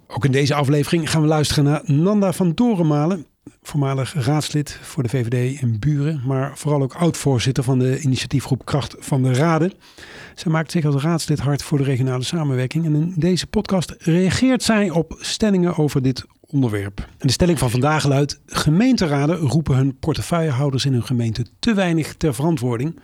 Ook 0.06 0.24
in 0.24 0.32
deze 0.32 0.54
aflevering 0.54 1.10
gaan 1.10 1.22
we 1.22 1.28
luisteren 1.28 1.64
naar 1.64 1.82
Nanda 1.84 2.32
van 2.32 2.52
Dorenmalen. 2.54 3.26
Voormalig 3.62 4.14
raadslid 4.14 4.78
voor 4.82 5.02
de 5.02 5.08
VVD 5.08 5.60
in 5.60 5.78
Buren, 5.78 6.22
maar 6.26 6.58
vooral 6.58 6.82
ook 6.82 6.94
oud-voorzitter 6.94 7.64
van 7.64 7.78
de 7.78 8.00
initiatiefgroep 8.00 8.64
Kracht 8.64 8.96
van 8.98 9.22
de 9.22 9.32
Raden. 9.32 9.72
Zij 10.34 10.52
maakt 10.52 10.70
zich 10.70 10.84
als 10.84 11.02
raadslid 11.02 11.38
hard 11.38 11.62
voor 11.62 11.78
de 11.78 11.84
regionale 11.84 12.22
samenwerking. 12.22 12.84
En 12.84 12.94
in 12.94 13.14
deze 13.16 13.46
podcast 13.46 13.94
reageert 13.98 14.62
zij 14.62 14.90
op 14.90 15.16
stellingen 15.20 15.76
over 15.76 16.02
dit 16.02 16.24
onderwerp. 16.40 16.98
En 17.18 17.26
de 17.26 17.32
stelling 17.32 17.58
van 17.58 17.70
vandaag 17.70 18.04
luidt: 18.04 18.40
gemeenteraden 18.46 19.36
roepen 19.36 19.76
hun 19.76 19.98
portefeuillehouders 19.98 20.84
in 20.84 20.92
hun 20.92 21.04
gemeente 21.04 21.46
te 21.58 21.74
weinig 21.74 22.14
ter 22.14 22.34
verantwoording 22.34 22.98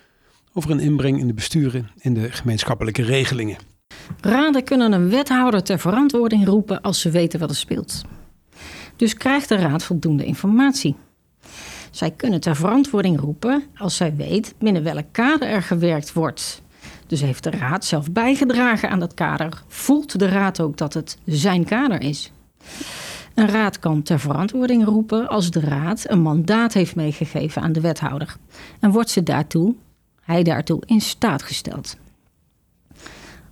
over 0.52 0.70
een 0.70 0.80
inbreng 0.80 1.20
in 1.20 1.26
de 1.26 1.34
besturen 1.34 1.90
en 1.98 2.14
de 2.14 2.32
gemeenschappelijke 2.32 3.02
regelingen. 3.02 3.56
Raden 4.20 4.64
kunnen 4.64 4.92
een 4.92 5.08
wethouder 5.08 5.62
ter 5.62 5.78
verantwoording 5.78 6.46
roepen 6.46 6.80
als 6.80 7.00
ze 7.00 7.10
weten 7.10 7.40
wat 7.40 7.50
er 7.50 7.56
speelt. 7.56 8.04
Dus 8.96 9.14
krijgt 9.14 9.48
de 9.48 9.56
raad 9.56 9.84
voldoende 9.84 10.24
informatie. 10.24 10.96
Zij 11.90 12.10
kunnen 12.10 12.40
ter 12.40 12.56
verantwoording 12.56 13.20
roepen 13.20 13.64
als 13.76 13.96
zij 13.96 14.16
weet 14.16 14.54
binnen 14.58 14.82
welk 14.82 15.04
kader 15.12 15.48
er 15.48 15.62
gewerkt 15.62 16.12
wordt. 16.12 16.62
Dus 17.06 17.20
heeft 17.20 17.42
de 17.44 17.50
raad 17.50 17.84
zelf 17.84 18.12
bijgedragen 18.12 18.90
aan 18.90 19.00
dat 19.00 19.14
kader? 19.14 19.62
Voelt 19.68 20.18
de 20.18 20.28
raad 20.28 20.60
ook 20.60 20.76
dat 20.76 20.94
het 20.94 21.18
zijn 21.24 21.64
kader 21.64 22.00
is? 22.00 22.32
Een 23.34 23.48
raad 23.48 23.78
kan 23.78 24.02
ter 24.02 24.20
verantwoording 24.20 24.84
roepen 24.84 25.28
als 25.28 25.50
de 25.50 25.60
raad 25.60 26.04
een 26.08 26.20
mandaat 26.20 26.72
heeft 26.72 26.96
meegegeven 26.96 27.62
aan 27.62 27.72
de 27.72 27.80
wethouder. 27.80 28.36
En 28.80 28.90
wordt 28.90 29.10
ze 29.10 29.22
daartoe, 29.22 29.74
hij 30.20 30.42
daartoe 30.42 30.82
in 30.86 31.00
staat 31.00 31.42
gesteld. 31.42 31.96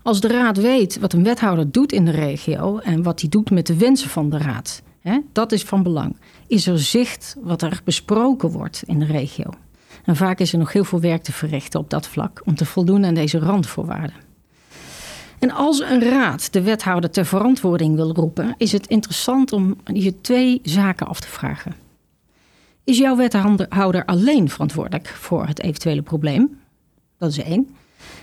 Als 0.03 0.21
de 0.21 0.29
raad 0.29 0.57
weet 0.57 0.99
wat 0.99 1.13
een 1.13 1.25
wethouder 1.25 1.71
doet 1.71 1.93
in 1.93 2.05
de 2.05 2.11
regio 2.11 2.79
en 2.79 3.03
wat 3.03 3.21
hij 3.21 3.29
doet 3.29 3.51
met 3.51 3.67
de 3.67 3.77
wensen 3.77 4.11
van 4.11 4.31
de 4.31 4.39
raad, 4.39 4.83
hè, 5.05 5.19
dat 5.33 5.53
is 5.53 5.63
van 5.63 5.83
belang. 5.83 6.17
Is 6.47 6.67
er 6.67 6.79
zicht 6.79 7.37
wat 7.41 7.63
er 7.63 7.81
besproken 7.85 8.51
wordt 8.51 8.83
in 8.87 8.99
de 8.99 9.05
regio? 9.05 9.51
En 10.05 10.17
vaak 10.17 10.39
is 10.39 10.53
er 10.53 10.59
nog 10.59 10.73
heel 10.73 10.85
veel 10.85 11.01
werk 11.01 11.23
te 11.23 11.33
verrichten 11.33 11.81
op 11.81 11.91
dat 11.91 12.09
vlak 12.09 12.43
om 12.45 12.55
te 12.55 12.65
voldoen 12.65 13.05
aan 13.05 13.15
deze 13.15 13.39
randvoorwaarden. 13.39 14.17
En 15.39 15.51
als 15.51 15.81
een 15.81 16.03
raad 16.03 16.53
de 16.53 16.63
wethouder 16.63 17.11
ter 17.11 17.27
verantwoording 17.27 17.97
wil 17.97 18.15
roepen, 18.15 18.55
is 18.59 18.73
het 18.73 18.87
interessant 18.87 19.53
om 19.53 19.77
je 19.85 20.21
twee 20.21 20.61
zaken 20.63 21.07
af 21.07 21.21
te 21.21 21.29
vragen. 21.29 21.75
Is 22.85 22.99
jouw 22.99 23.17
wethouder 23.17 24.05
alleen 24.05 24.49
verantwoordelijk 24.49 25.09
voor 25.09 25.47
het 25.47 25.61
eventuele 25.61 26.03
probleem? 26.03 26.59
Dat 27.19 27.31
is 27.31 27.39
één. 27.39 27.77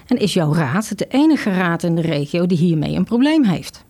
En 0.08 0.18
is 0.18 0.34
jouw 0.34 0.54
raad 0.54 0.98
de 0.98 1.08
enige 1.08 1.50
raad 1.50 1.84
in 1.84 1.96
de 1.96 2.02
regio 2.02 2.46
die 2.46 2.58
hiermee 2.58 2.96
een 2.96 3.04
probleem 3.04 3.44
heeft? 3.44 3.84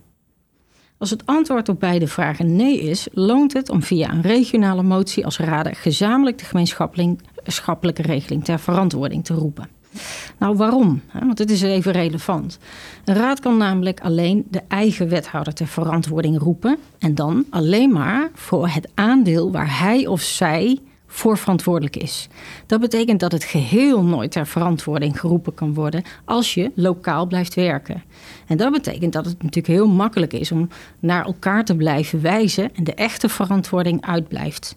Als 1.02 1.10
het 1.10 1.26
antwoord 1.26 1.68
op 1.68 1.80
beide 1.80 2.06
vragen 2.06 2.56
nee 2.56 2.80
is, 2.80 3.08
loont 3.12 3.52
het 3.52 3.70
om 3.70 3.82
via 3.82 4.10
een 4.10 4.20
regionale 4.20 4.82
motie 4.82 5.24
als 5.24 5.38
raden 5.38 5.74
gezamenlijk 5.74 6.38
de 6.38 6.44
gemeenschappelijke 6.44 8.02
regeling 8.02 8.44
ter 8.44 8.58
verantwoording 8.58 9.24
te 9.24 9.34
roepen. 9.34 9.68
Nou, 10.38 10.56
waarom? 10.56 11.02
Want 11.12 11.36
dit 11.36 11.50
is 11.50 11.62
even 11.62 11.92
relevant. 11.92 12.58
Een 13.04 13.14
raad 13.14 13.40
kan 13.40 13.56
namelijk 13.56 14.00
alleen 14.00 14.46
de 14.50 14.60
eigen 14.68 15.08
wethouder 15.08 15.54
ter 15.54 15.66
verantwoording 15.66 16.38
roepen. 16.38 16.78
En 16.98 17.14
dan 17.14 17.44
alleen 17.50 17.92
maar 17.92 18.30
voor 18.34 18.68
het 18.68 18.88
aandeel 18.94 19.50
waar 19.50 19.78
hij 19.78 20.06
of 20.06 20.20
zij 20.20 20.78
voor 21.12 21.38
verantwoordelijk 21.38 21.96
is. 21.96 22.28
Dat 22.66 22.80
betekent 22.80 23.20
dat 23.20 23.32
het 23.32 23.44
geheel 23.44 24.04
nooit 24.04 24.30
ter 24.30 24.46
verantwoording 24.46 25.20
geroepen 25.20 25.54
kan 25.54 25.74
worden 25.74 26.02
als 26.24 26.54
je 26.54 26.72
lokaal 26.74 27.26
blijft 27.26 27.54
werken. 27.54 28.02
En 28.46 28.56
dat 28.56 28.72
betekent 28.72 29.12
dat 29.12 29.24
het 29.24 29.42
natuurlijk 29.42 29.74
heel 29.74 29.88
makkelijk 29.88 30.32
is 30.32 30.52
om 30.52 30.68
naar 31.00 31.24
elkaar 31.24 31.64
te 31.64 31.76
blijven 31.76 32.22
wijzen 32.22 32.74
en 32.74 32.84
de 32.84 32.94
echte 32.94 33.28
verantwoording 33.28 34.06
uitblijft. 34.06 34.76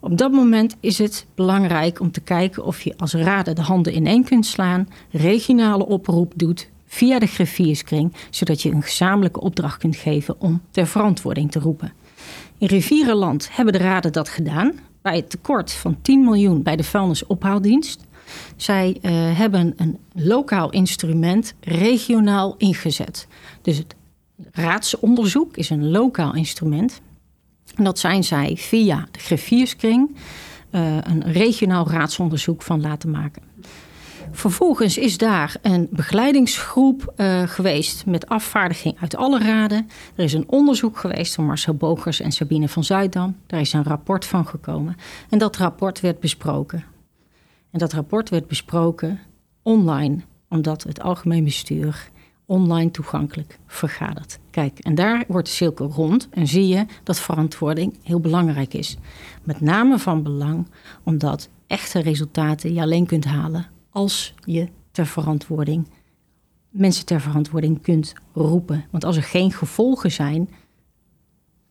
Op 0.00 0.18
dat 0.18 0.32
moment 0.32 0.76
is 0.80 0.98
het 0.98 1.26
belangrijk 1.34 2.00
om 2.00 2.10
te 2.10 2.20
kijken 2.20 2.64
of 2.64 2.80
je 2.80 2.94
als 2.96 3.14
raden 3.14 3.54
de 3.54 3.62
handen 3.62 3.96
ineen 3.96 4.24
kunt 4.24 4.46
slaan, 4.46 4.88
regionale 5.10 5.86
oproep 5.86 6.32
doet 6.36 6.68
via 6.86 7.18
de 7.18 7.26
griffierskring, 7.26 8.12
zodat 8.30 8.62
je 8.62 8.70
een 8.70 8.82
gezamenlijke 8.82 9.40
opdracht 9.40 9.78
kunt 9.78 9.96
geven 9.96 10.40
om 10.40 10.60
ter 10.70 10.86
verantwoording 10.86 11.50
te 11.50 11.58
roepen. 11.58 11.92
In 12.58 12.66
Rivierenland 12.66 13.48
hebben 13.52 13.72
de 13.72 13.78
raden 13.78 14.12
dat 14.12 14.28
gedaan 14.28 14.72
bij 15.08 15.16
het 15.16 15.30
tekort 15.30 15.72
van 15.72 15.96
10 16.02 16.24
miljoen 16.24 16.62
bij 16.62 16.76
de 16.76 16.84
vuilnisophaaldienst. 16.84 18.04
Zij 18.56 18.98
uh, 19.02 19.10
hebben 19.38 19.74
een 19.76 19.98
lokaal 20.12 20.70
instrument 20.70 21.54
regionaal 21.60 22.54
ingezet. 22.58 23.26
Dus 23.62 23.76
het 23.76 23.94
raadsonderzoek 24.50 25.56
is 25.56 25.70
een 25.70 25.90
lokaal 25.90 26.34
instrument. 26.34 27.00
En 27.74 27.84
dat 27.84 27.98
zijn 27.98 28.24
zij 28.24 28.56
via 28.56 29.08
de 29.10 29.18
griffierskring 29.18 30.16
uh, 30.72 30.96
een 31.02 31.32
regionaal 31.32 31.90
raadsonderzoek 31.90 32.62
van 32.62 32.80
laten 32.80 33.10
maken. 33.10 33.42
Vervolgens 34.32 34.98
is 34.98 35.18
daar 35.18 35.56
een 35.62 35.88
begeleidingsgroep 35.90 37.12
uh, 37.16 37.42
geweest 37.42 38.06
met 38.06 38.28
afvaardiging 38.28 38.96
uit 39.00 39.16
alle 39.16 39.38
raden. 39.38 39.88
Er 40.14 40.24
is 40.24 40.32
een 40.32 40.48
onderzoek 40.48 40.98
geweest 40.98 41.34
van 41.34 41.46
Marcel 41.46 41.74
Bogers 41.74 42.20
en 42.20 42.32
Sabine 42.32 42.68
van 42.68 42.84
Zuidam. 42.84 43.36
Daar 43.46 43.60
is 43.60 43.72
een 43.72 43.84
rapport 43.84 44.24
van 44.24 44.46
gekomen. 44.46 44.96
En 45.28 45.38
dat 45.38 45.56
rapport 45.56 46.00
werd 46.00 46.20
besproken. 46.20 46.84
En 47.70 47.78
dat 47.78 47.92
rapport 47.92 48.28
werd 48.28 48.46
besproken 48.46 49.20
online, 49.62 50.18
omdat 50.48 50.82
het 50.82 51.00
algemeen 51.00 51.44
bestuur 51.44 52.10
online 52.46 52.90
toegankelijk 52.90 53.58
vergadert. 53.66 54.38
Kijk, 54.50 54.78
en 54.78 54.94
daar 54.94 55.24
wordt 55.28 55.46
de 55.46 55.54
cirkel 55.54 55.90
rond 55.90 56.28
en 56.30 56.46
zie 56.46 56.68
je 56.68 56.86
dat 57.02 57.20
verantwoording 57.20 57.98
heel 58.02 58.20
belangrijk 58.20 58.74
is. 58.74 58.96
Met 59.42 59.60
name 59.60 59.98
van 59.98 60.22
belang 60.22 60.66
omdat 61.02 61.48
echte 61.66 61.98
resultaten 62.00 62.74
je 62.74 62.80
alleen 62.80 63.06
kunt 63.06 63.24
halen 63.24 63.66
als 63.98 64.34
je 64.44 64.68
ter 64.90 65.06
verantwoording 65.06 65.88
mensen 66.70 67.06
ter 67.06 67.20
verantwoording 67.20 67.82
kunt 67.82 68.12
roepen. 68.32 68.84
Want 68.90 69.04
als 69.04 69.16
er 69.16 69.22
geen 69.22 69.52
gevolgen 69.52 70.12
zijn, 70.12 70.48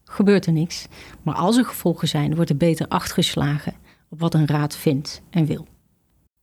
gebeurt 0.03 0.45
er 0.45 0.53
niks. 0.53 0.87
Maar 1.23 1.35
als 1.35 1.57
er 1.57 1.65
gevolgen 1.65 2.07
zijn, 2.07 2.35
wordt 2.35 2.49
er 2.49 2.57
beter 2.57 2.87
acht 2.87 3.11
geslagen 3.11 3.73
op 4.09 4.19
wat 4.19 4.33
een 4.33 4.47
raad 4.47 4.75
vindt 4.75 5.21
en 5.29 5.45
wil. 5.45 5.67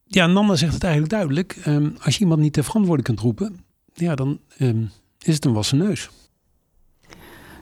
Ja, 0.05 0.27
Nanda 0.27 0.55
zegt 0.55 0.75
het 0.75 0.83
eigenlijk 0.83 1.13
duidelijk. 1.13 1.67
Um, 1.67 1.97
als 2.01 2.15
je 2.15 2.21
iemand 2.21 2.41
niet 2.41 2.53
ter 2.53 2.65
verantwoording 2.65 3.07
kunt 3.07 3.21
roepen, 3.21 3.65
ja, 3.95 4.15
dan 4.15 4.41
um, 4.59 4.91
is 5.19 5.35
het 5.35 5.45
een 5.45 5.53
wassen 5.53 5.79
neus. 5.79 6.11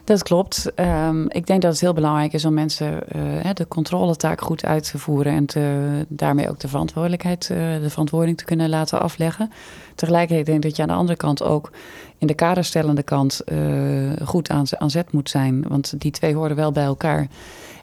Dat 0.03 0.23
klopt. 0.23 0.71
Um, 0.75 1.29
ik 1.29 1.47
denk 1.47 1.61
dat 1.61 1.71
het 1.71 1.81
heel 1.81 1.93
belangrijk 1.93 2.33
is 2.33 2.45
om 2.45 2.53
mensen 2.53 3.03
uh, 3.15 3.49
de 3.53 3.67
controletaak 3.67 4.41
goed 4.41 4.65
uit 4.65 4.91
te 4.91 4.97
voeren 4.97 5.33
en 5.33 5.45
te, 5.45 6.05
daarmee 6.07 6.49
ook 6.49 6.59
de 6.59 6.67
verantwoordelijkheid, 6.67 7.49
uh, 7.51 7.57
de 7.81 7.89
verantwoording 7.89 8.37
te 8.37 8.45
kunnen 8.45 8.69
laten 8.69 9.01
afleggen. 9.01 9.51
Tegelijkertijd 9.95 10.45
denk 10.45 10.57
ik 10.57 10.63
dat 10.63 10.75
je 10.75 10.81
aan 10.81 10.87
de 10.87 10.93
andere 10.93 11.17
kant 11.17 11.43
ook 11.43 11.71
in 12.17 12.27
de 12.27 12.33
kaderstellende 12.33 13.03
kant 13.03 13.41
uh, 13.45 14.11
goed 14.25 14.49
aan, 14.49 14.89
zet 14.89 15.11
moet 15.11 15.29
zijn. 15.29 15.65
Want 15.67 15.93
die 15.97 16.11
twee 16.11 16.35
horen 16.35 16.55
wel 16.55 16.71
bij 16.71 16.83
elkaar. 16.83 17.27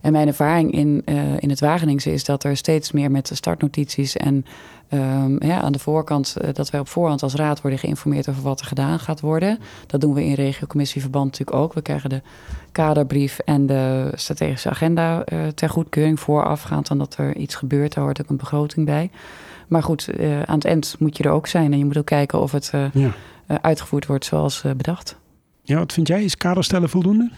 En 0.01 0.13
mijn 0.13 0.27
ervaring 0.27 0.73
in, 0.73 1.05
in 1.39 1.51
het 1.51 1.61
Wageningse 1.61 2.13
is 2.13 2.25
dat 2.25 2.45
er 2.45 2.57
steeds 2.57 2.93
meer 2.93 3.11
met 3.11 3.29
de 3.29 3.35
startnotities 3.35 4.17
en 4.17 4.45
um, 4.93 5.43
ja, 5.43 5.61
aan 5.61 5.73
de 5.73 5.79
voorkant, 5.79 6.37
uh, 6.43 6.49
dat 6.53 6.71
wij 6.71 6.81
op 6.81 6.89
voorhand 6.89 7.23
als 7.23 7.35
raad 7.35 7.61
worden 7.61 7.79
geïnformeerd 7.79 8.29
over 8.29 8.43
wat 8.43 8.61
er 8.61 8.67
gedaan 8.67 8.99
gaat 8.99 9.21
worden. 9.21 9.59
Dat 9.87 10.01
doen 10.01 10.15
we 10.15 10.25
in 10.25 10.35
regiocommissieverband 10.35 11.25
natuurlijk 11.25 11.57
ook. 11.57 11.73
We 11.73 11.83
krijgen 11.83 12.11
de 12.11 12.23
kaderbrief 12.73 13.39
en 13.39 13.67
de 13.67 14.13
strategische 14.15 14.71
agenda 14.71 15.25
uh, 15.33 15.47
ter 15.47 15.69
goedkeuring 15.69 16.21
voorafgaand 16.21 16.91
aan 16.91 16.99
dat 16.99 17.17
er 17.17 17.37
iets 17.37 17.55
gebeurt. 17.55 17.95
Daar 17.95 18.05
hoort 18.05 18.21
ook 18.21 18.29
een 18.29 18.37
begroting 18.37 18.87
bij. 18.87 19.11
Maar 19.69 19.83
goed, 19.83 20.09
aan 20.47 20.55
het 20.55 20.65
eind 20.65 20.97
moet 20.99 21.17
je 21.17 21.23
er 21.23 21.31
ook 21.31 21.47
zijn 21.47 21.73
en 21.73 21.79
je 21.79 21.85
moet 21.85 21.99
ook 21.99 22.07
kijken 22.07 22.41
of 22.41 22.53
het 22.53 22.73
ja. 22.93 23.11
uitgevoerd 23.61 24.07
wordt 24.07 24.25
zoals 24.25 24.65
bedacht. 24.77 25.17
Ja, 25.63 25.79
wat 25.79 25.93
vind 25.93 26.09
jij? 26.09 26.25
Is 26.25 26.37
kaderstellen 26.37 26.89
voldoende? 26.89 27.31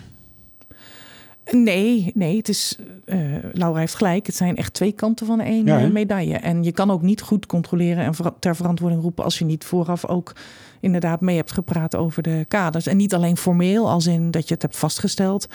Nee, 1.51 2.11
nee, 2.15 2.37
het 2.37 2.49
is. 2.49 2.79
Uh, 3.07 3.37
Laura 3.53 3.79
heeft 3.79 3.95
gelijk. 3.95 4.27
Het 4.27 4.35
zijn 4.35 4.57
echt 4.57 4.75
twee 4.75 4.93
kanten 4.93 5.27
van 5.27 5.41
één 5.41 5.67
ja, 5.67 5.89
medaille. 5.89 6.37
En 6.37 6.63
je 6.63 6.73
kan 6.73 6.91
ook 6.91 7.03
niet 7.03 7.21
goed 7.21 7.47
controleren 7.47 8.05
en 8.05 8.15
ter 8.39 8.57
verantwoording 8.57 9.03
roepen 9.03 9.25
als 9.25 9.39
je 9.39 9.45
niet 9.45 9.65
vooraf 9.65 10.07
ook 10.07 10.33
inderdaad 10.81 11.21
mee 11.21 11.37
hebt 11.37 11.53
gepraat 11.53 11.97
over 11.97 12.23
de 12.23 12.45
kaders. 12.49 12.87
En 12.87 12.97
niet 12.97 13.15
alleen 13.15 13.37
formeel, 13.37 13.91
als 13.91 14.07
in 14.07 14.31
dat 14.31 14.49
je 14.49 14.55
het 14.55 14.63
hebt 14.63 14.77
vastgesteld, 14.77 15.47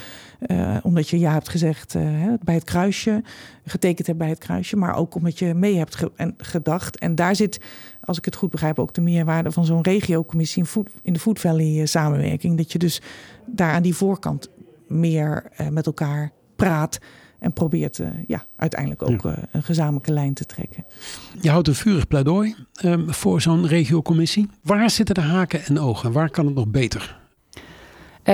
uh, 0.47 0.77
omdat 0.83 1.09
je 1.09 1.19
ja 1.19 1.31
hebt 1.31 1.49
gezegd 1.49 1.95
uh, 1.95 2.33
bij 2.43 2.55
het 2.55 2.63
kruisje, 2.63 3.23
getekend 3.65 4.07
hebt 4.07 4.19
bij 4.19 4.29
het 4.29 4.37
kruisje, 4.37 4.75
maar 4.75 4.95
ook 4.95 5.15
omdat 5.15 5.39
je 5.39 5.53
mee 5.53 5.77
hebt 5.77 5.95
ge 5.95 6.11
en 6.15 6.33
gedacht. 6.37 6.99
En 6.99 7.15
daar 7.15 7.35
zit, 7.35 7.59
als 8.01 8.17
ik 8.17 8.25
het 8.25 8.35
goed 8.35 8.49
begrijp, 8.49 8.79
ook 8.79 8.93
de 8.93 9.01
meerwaarde 9.01 9.51
van 9.51 9.65
zo'n 9.65 9.81
regiocommissie 9.81 10.63
in, 10.73 10.87
in 11.01 11.13
de 11.13 11.19
Food 11.19 11.39
Valley 11.39 11.85
samenwerking. 11.85 12.57
Dat 12.57 12.71
je 12.71 12.79
dus 12.79 13.01
daar 13.45 13.71
aan 13.71 13.83
die 13.83 13.95
voorkant 13.95 14.49
meer 14.87 15.51
uh, 15.61 15.67
met 15.67 15.85
elkaar 15.85 16.31
praat. 16.55 16.99
En 17.39 17.53
probeert 17.53 17.97
uh, 17.99 18.07
ja, 18.27 18.45
uiteindelijk 18.55 19.01
ook 19.01 19.21
ja. 19.21 19.29
uh, 19.29 19.37
een 19.51 19.63
gezamenlijke 19.63 20.11
lijn 20.13 20.33
te 20.33 20.45
trekken. 20.45 20.85
Je 21.41 21.49
houdt 21.49 21.67
een 21.67 21.75
vurig 21.75 22.07
pleidooi 22.07 22.55
um, 22.85 23.13
voor 23.13 23.41
zo'n 23.41 23.67
regiocommissie. 23.67 24.49
Waar 24.63 24.89
zitten 24.89 25.15
de 25.15 25.21
haken 25.21 25.65
en 25.65 25.79
ogen? 25.79 26.11
Waar 26.11 26.29
kan 26.29 26.45
het 26.45 26.55
nog 26.55 26.67
beter? 26.67 27.19
Uh, 28.23 28.33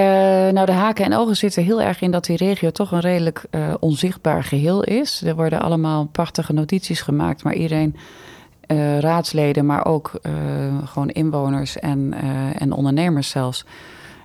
nou, 0.50 0.66
de 0.66 0.72
haken 0.72 1.06
en 1.06 1.14
ogen 1.14 1.36
zitten 1.36 1.64
heel 1.64 1.82
erg 1.82 2.02
in 2.02 2.12
dat 2.12 2.26
die 2.26 2.38
regio 2.38 2.72
toch 2.72 2.92
een 2.92 3.00
redelijk 3.00 3.46
onzichtbaar 3.80 4.44
geheel 4.44 4.84
is. 4.84 5.22
Er 5.26 5.36
worden 5.36 5.62
allemaal 5.62 6.06
prachtige 6.06 6.54
notities 6.54 7.02
gemaakt, 7.02 7.44
maar 7.44 7.54
iedereen, 7.54 7.96
raadsleden, 9.00 9.66
maar 9.66 9.86
ook 9.86 10.12
gewoon 10.86 11.10
inwoners 11.10 11.80
en, 11.80 12.14
en 12.58 12.72
ondernemers 12.72 13.30
zelfs 13.30 13.66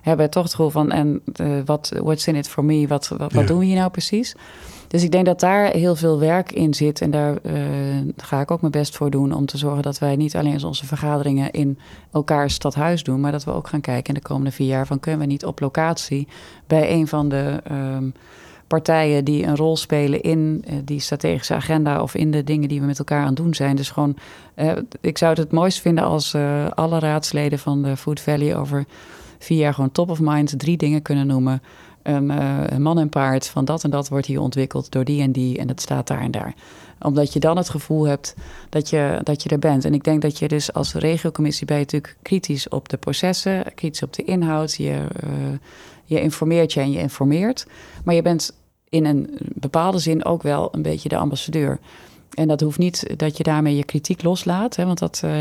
hebben 0.01 0.29
toch 0.29 0.43
het 0.43 0.53
gevoel 0.53 0.69
van, 0.69 0.91
en 0.91 1.21
uh, 1.41 1.61
wat, 1.65 1.91
what's 2.01 2.27
in 2.27 2.35
it 2.35 2.49
for 2.49 2.65
me? 2.65 2.87
Wat, 2.87 3.07
wat, 3.07 3.33
wat 3.33 3.47
doen 3.47 3.59
we 3.59 3.65
hier 3.65 3.75
nou 3.75 3.89
precies? 3.89 4.35
Dus 4.89 5.03
ik 5.03 5.11
denk 5.11 5.25
dat 5.25 5.39
daar 5.39 5.71
heel 5.71 5.95
veel 5.95 6.19
werk 6.19 6.51
in 6.51 6.73
zit. 6.73 7.01
En 7.01 7.11
daar 7.11 7.37
uh, 7.43 7.53
ga 8.17 8.41
ik 8.41 8.51
ook 8.51 8.61
mijn 8.61 8.71
best 8.71 8.95
voor 8.95 9.09
doen 9.09 9.33
om 9.33 9.45
te 9.45 9.57
zorgen 9.57 9.83
dat 9.83 9.99
wij 9.99 10.15
niet 10.15 10.35
alleen 10.35 10.63
onze 10.63 10.85
vergaderingen 10.85 11.51
in 11.51 11.79
elkaars 12.11 12.53
stadhuis 12.53 13.03
doen, 13.03 13.19
maar 13.19 13.31
dat 13.31 13.43
we 13.43 13.51
ook 13.51 13.67
gaan 13.67 13.81
kijken 13.81 14.13
in 14.13 14.21
de 14.21 14.27
komende 14.27 14.51
vier 14.51 14.67
jaar 14.67 14.87
van 14.87 14.99
kunnen 14.99 15.19
we 15.19 15.25
niet 15.25 15.45
op 15.45 15.59
locatie 15.59 16.27
bij 16.67 16.91
een 16.91 17.07
van 17.07 17.29
de 17.29 17.61
um, 17.71 18.13
partijen 18.67 19.25
die 19.25 19.43
een 19.43 19.55
rol 19.55 19.77
spelen 19.77 20.21
in 20.21 20.63
uh, 20.67 20.73
die 20.83 20.99
strategische 20.99 21.53
agenda 21.53 22.01
of 22.01 22.15
in 22.15 22.31
de 22.31 22.43
dingen 22.43 22.69
die 22.69 22.79
we 22.79 22.85
met 22.85 22.99
elkaar 22.99 23.21
aan 23.21 23.27
het 23.27 23.35
doen 23.35 23.53
zijn. 23.53 23.75
Dus 23.75 23.89
gewoon, 23.89 24.15
uh, 24.55 24.71
ik 25.01 25.17
zou 25.17 25.31
het 25.31 25.39
het 25.39 25.51
mooist 25.51 25.81
vinden 25.81 26.03
als 26.03 26.35
alle 26.73 26.99
raadsleden 26.99 27.59
van 27.59 27.81
de 27.81 27.97
Food 27.97 28.19
Valley 28.19 28.57
over 28.57 28.85
jaar 29.47 29.73
gewoon 29.73 29.91
top 29.91 30.09
of 30.09 30.19
mind 30.21 30.59
drie 30.59 30.77
dingen 30.77 31.01
kunnen 31.01 31.27
noemen. 31.27 31.61
Een, 32.03 32.81
man 32.81 32.99
en 32.99 33.09
paard 33.09 33.47
van 33.47 33.65
dat 33.65 33.83
en 33.83 33.89
dat 33.89 34.09
wordt 34.09 34.25
hier 34.25 34.41
ontwikkeld 34.41 34.91
door 34.91 35.03
die 35.03 35.21
en 35.21 35.31
die 35.31 35.57
en 35.57 35.67
het 35.67 35.81
staat 35.81 36.07
daar 36.07 36.21
en 36.21 36.31
daar. 36.31 36.53
Omdat 37.01 37.33
je 37.33 37.39
dan 37.39 37.57
het 37.57 37.69
gevoel 37.69 38.07
hebt 38.07 38.35
dat 38.69 38.89
je, 38.89 39.19
dat 39.23 39.43
je 39.43 39.49
er 39.49 39.59
bent. 39.59 39.85
En 39.85 39.93
ik 39.93 40.03
denk 40.03 40.21
dat 40.21 40.39
je 40.39 40.47
dus 40.47 40.73
als 40.73 40.93
regiocommissie 40.93 41.65
ben 41.65 41.75
je 41.75 41.83
natuurlijk 41.83 42.17
kritisch 42.21 42.69
op 42.69 42.89
de 42.89 42.97
processen, 42.97 43.63
kritisch 43.75 44.03
op 44.03 44.13
de 44.13 44.23
inhoud. 44.23 44.75
Je, 44.75 45.05
uh, 45.23 45.31
je 46.05 46.21
informeert 46.21 46.73
je 46.73 46.79
en 46.79 46.91
je 46.91 46.99
informeert. 46.99 47.67
Maar 48.03 48.15
je 48.15 48.21
bent 48.21 48.53
in 48.89 49.05
een 49.05 49.37
bepaalde 49.39 49.99
zin 49.99 50.25
ook 50.25 50.43
wel 50.43 50.69
een 50.71 50.81
beetje 50.81 51.09
de 51.09 51.17
ambassadeur. 51.17 51.79
En 52.33 52.47
dat 52.47 52.61
hoeft 52.61 52.77
niet 52.77 53.13
dat 53.17 53.37
je 53.37 53.43
daarmee 53.43 53.75
je 53.75 53.83
kritiek 53.83 54.23
loslaat, 54.23 54.75
hè, 54.75 54.85
want 54.85 54.99
dat, 54.99 55.21
uh, 55.25 55.31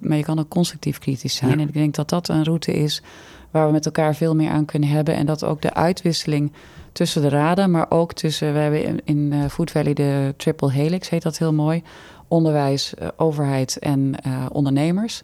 maar 0.00 0.16
je 0.16 0.22
kan 0.22 0.38
ook 0.38 0.48
constructief 0.48 0.98
kritisch 0.98 1.34
zijn. 1.34 1.50
Ja. 1.50 1.56
En 1.56 1.68
ik 1.68 1.72
denk 1.72 1.94
dat 1.94 2.08
dat 2.08 2.28
een 2.28 2.44
route 2.44 2.72
is 2.72 3.02
waar 3.50 3.66
we 3.66 3.72
met 3.72 3.86
elkaar 3.86 4.14
veel 4.14 4.34
meer 4.34 4.50
aan 4.50 4.64
kunnen 4.64 4.88
hebben. 4.88 5.14
En 5.14 5.26
dat 5.26 5.44
ook 5.44 5.62
de 5.62 5.74
uitwisseling 5.74 6.52
tussen 6.92 7.22
de 7.22 7.28
raden, 7.28 7.70
maar 7.70 7.86
ook 7.88 8.12
tussen, 8.12 8.52
we 8.52 8.58
hebben 8.58 8.84
in, 8.84 9.00
in 9.04 9.32
uh, 9.32 9.44
Food 9.48 9.70
Valley 9.70 9.94
de 9.94 10.34
triple 10.36 10.72
helix, 10.72 11.08
heet 11.08 11.22
dat 11.22 11.38
heel 11.38 11.52
mooi. 11.52 11.82
Onderwijs, 12.28 12.94
uh, 13.02 13.08
overheid 13.16 13.78
en 13.78 14.14
ondernemers. 14.52 15.22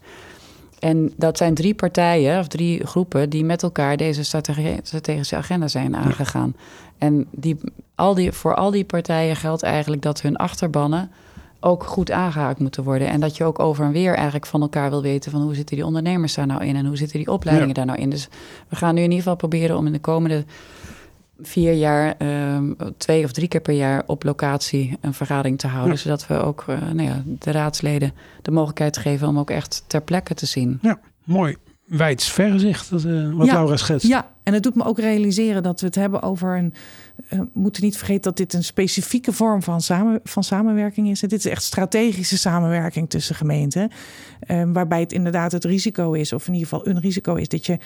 En 0.80 1.12
dat 1.16 1.36
zijn 1.36 1.54
drie 1.54 1.74
partijen 1.74 2.38
of 2.38 2.46
drie 2.46 2.86
groepen 2.86 3.30
die 3.30 3.44
met 3.44 3.62
elkaar 3.62 3.96
deze 3.96 4.24
strategische 4.82 5.36
agenda 5.36 5.68
zijn 5.68 5.96
aangegaan. 5.96 6.54
En 6.98 7.26
die, 7.30 7.56
al 7.94 8.14
die, 8.14 8.32
voor 8.32 8.54
al 8.54 8.70
die 8.70 8.84
partijen 8.84 9.36
geldt 9.36 9.62
eigenlijk 9.62 10.02
dat 10.02 10.22
hun 10.22 10.36
achterbannen 10.36 11.10
ook 11.60 11.84
goed 11.84 12.10
aangehaakt 12.10 12.58
moeten 12.58 12.84
worden. 12.84 13.08
En 13.08 13.20
dat 13.20 13.36
je 13.36 13.44
ook 13.44 13.58
over 13.58 13.84
en 13.84 13.92
weer 13.92 14.14
eigenlijk 14.14 14.46
van 14.46 14.60
elkaar 14.60 14.90
wil 14.90 15.02
weten 15.02 15.30
van 15.30 15.42
hoe 15.42 15.54
zitten 15.54 15.76
die 15.76 15.84
ondernemers 15.84 16.34
daar 16.34 16.46
nou 16.46 16.64
in 16.64 16.76
en 16.76 16.86
hoe 16.86 16.96
zitten 16.96 17.18
die 17.18 17.32
opleidingen 17.32 17.68
ja. 17.68 17.74
daar 17.74 17.86
nou 17.86 17.98
in. 17.98 18.10
Dus 18.10 18.28
we 18.68 18.76
gaan 18.76 18.94
nu 18.94 19.00
in 19.00 19.10
ieder 19.10 19.22
geval 19.22 19.36
proberen 19.36 19.76
om 19.76 19.86
in 19.86 19.92
de 19.92 20.00
komende 20.00 20.44
vier 21.42 21.72
jaar, 21.72 22.14
um, 22.54 22.76
twee 22.96 23.24
of 23.24 23.32
drie 23.32 23.48
keer 23.48 23.60
per 23.60 23.74
jaar 23.74 24.02
op 24.06 24.24
locatie 24.24 24.98
een 25.00 25.14
vergadering 25.14 25.58
te 25.58 25.66
houden. 25.66 25.94
Ja. 25.94 26.00
Zodat 26.00 26.26
we 26.26 26.34
ook 26.34 26.64
uh, 26.68 26.76
nou 26.92 27.08
ja, 27.08 27.22
de 27.24 27.50
raadsleden 27.50 28.12
de 28.42 28.50
mogelijkheid 28.50 28.96
geven 28.96 29.28
om 29.28 29.38
ook 29.38 29.50
echt 29.50 29.84
ter 29.86 30.02
plekke 30.02 30.34
te 30.34 30.46
zien. 30.46 30.78
Ja, 30.82 30.98
mooi. 31.24 31.56
Wijds 31.84 32.32
vergezicht, 32.32 32.90
dat, 32.90 33.04
uh, 33.04 33.32
wat 33.32 33.46
ja, 33.46 33.52
Laura 33.52 33.76
schetst. 33.76 34.06
Ja, 34.06 34.30
En 34.42 34.52
het 34.54 34.62
doet 34.62 34.74
me 34.74 34.84
ook 34.84 34.98
realiseren 34.98 35.62
dat 35.62 35.80
we 35.80 35.86
het 35.86 35.94
hebben 35.94 36.22
over 36.22 36.56
een. 36.58 36.74
Uh, 37.32 37.38
we 37.38 37.46
moeten 37.52 37.82
niet 37.84 37.96
vergeten 37.96 38.22
dat 38.22 38.36
dit 38.36 38.52
een 38.52 38.64
specifieke 38.64 39.32
vorm 39.32 39.62
van, 39.62 39.80
samen, 39.80 40.20
van 40.24 40.44
samenwerking 40.44 41.08
is. 41.10 41.20
Dit 41.20 41.32
is 41.32 41.46
echt 41.46 41.62
strategische 41.62 42.38
samenwerking 42.38 43.10
tussen 43.10 43.34
gemeenten. 43.34 43.90
Uh, 44.50 44.62
waarbij 44.72 45.00
het 45.00 45.12
inderdaad 45.12 45.52
het 45.52 45.64
risico 45.64 46.12
is, 46.12 46.32
of 46.32 46.46
in 46.46 46.52
ieder 46.54 46.68
geval 46.68 46.86
een 46.86 47.00
risico 47.00 47.34
is, 47.34 47.48
dat, 47.48 47.66
je, 47.66 47.78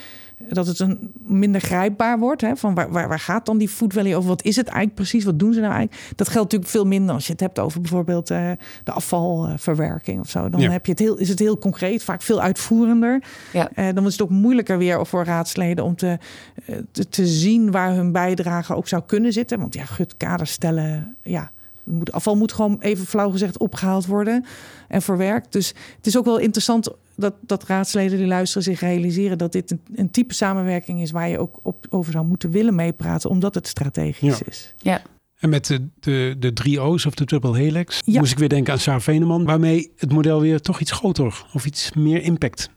dat 0.48 0.66
het 0.66 0.78
een 0.78 1.12
minder 1.26 1.60
grijpbaar 1.60 2.18
wordt. 2.18 2.40
Hè, 2.40 2.56
van 2.56 2.74
waar, 2.74 2.90
waar, 2.90 3.08
waar 3.08 3.18
gaat 3.20 3.46
dan 3.46 3.58
die 3.58 3.68
food 3.68 3.92
valley 3.92 4.16
over? 4.16 4.28
Wat 4.28 4.44
is 4.44 4.56
het 4.56 4.66
eigenlijk 4.66 4.96
precies? 4.96 5.24
Wat 5.24 5.38
doen 5.38 5.52
ze 5.52 5.60
nou 5.60 5.72
eigenlijk? 5.72 6.12
Dat 6.16 6.28
geldt 6.28 6.42
natuurlijk 6.52 6.70
veel 6.70 6.86
minder 6.86 7.14
als 7.14 7.26
je 7.26 7.32
het 7.32 7.40
hebt 7.40 7.58
over 7.58 7.80
bijvoorbeeld 7.80 8.30
uh, 8.30 8.50
de 8.84 8.92
afvalverwerking 8.92 10.20
of 10.20 10.28
zo. 10.30 10.48
Dan 10.48 10.60
Ja. 10.60 10.70
heb 10.70 10.84
je 10.86 10.90
het 10.90 11.00
heel, 11.00 11.16
is 11.16 11.28
het 11.28 11.38
heel 11.38 11.58
concreet, 11.58 12.02
vaak 12.02 12.22
veel 12.22 12.40
uitvoerender. 12.40 13.22
Ja. 13.52 13.70
Eh, 13.74 13.88
dan 13.94 14.06
is 14.06 14.12
het 14.12 14.22
ook 14.22 14.30
moeilijker 14.30 14.78
weer 14.78 15.06
voor 15.06 15.24
raadsleden 15.24 15.84
om 15.84 15.96
te, 15.96 16.18
eh, 16.66 16.76
te, 16.90 17.08
te 17.08 17.26
zien 17.26 17.70
waar 17.70 17.94
hun 17.94 18.12
bijdrage 18.12 18.74
ook 18.74 18.88
zou 18.88 19.02
kunnen 19.06 19.23
zitten. 19.32 19.58
Want 19.58 19.74
ja, 19.74 19.84
gut, 19.84 20.16
kaders 20.16 20.50
stellen, 20.50 21.16
ja, 21.22 21.50
moet, 21.84 22.12
afval 22.12 22.36
moet 22.36 22.52
gewoon 22.52 22.76
even 22.80 23.06
flauw 23.06 23.30
gezegd 23.30 23.58
opgehaald 23.58 24.06
worden 24.06 24.44
en 24.88 25.02
verwerkt. 25.02 25.52
Dus 25.52 25.68
het 25.96 26.06
is 26.06 26.18
ook 26.18 26.24
wel 26.24 26.38
interessant 26.38 26.88
dat, 27.16 27.34
dat 27.40 27.64
raadsleden 27.66 28.18
die 28.18 28.26
luisteren 28.26 28.62
zich 28.62 28.80
realiseren 28.80 29.38
dat 29.38 29.52
dit 29.52 29.70
een, 29.70 29.80
een 29.94 30.10
type 30.10 30.34
samenwerking 30.34 31.00
is 31.00 31.10
waar 31.10 31.28
je 31.28 31.38
ook 31.38 31.58
op, 31.62 31.86
over 31.90 32.12
zou 32.12 32.24
moeten 32.26 32.50
willen 32.50 32.74
meepraten, 32.74 33.30
omdat 33.30 33.54
het 33.54 33.66
strategisch 33.68 34.38
Ja. 34.38 34.44
is. 34.46 34.74
Ja, 34.78 35.02
En 35.38 35.48
met 35.48 35.66
de, 35.66 35.86
de, 36.00 36.36
de 36.38 36.52
drie 36.52 36.80
O's 36.80 37.06
of 37.06 37.14
de 37.14 37.24
triple 37.24 37.56
helix 37.56 38.00
Ja. 38.04 38.18
moest 38.18 38.32
ik 38.32 38.38
weer 38.38 38.48
denken 38.48 38.72
aan 38.72 38.78
Saar 38.78 39.02
Veneman, 39.02 39.44
waarmee 39.44 39.92
het 39.96 40.12
model 40.12 40.40
weer 40.40 40.60
toch 40.60 40.80
iets 40.80 40.90
groter 40.92 41.44
of 41.52 41.66
iets 41.66 41.92
meer 41.92 42.22
impact 42.22 42.70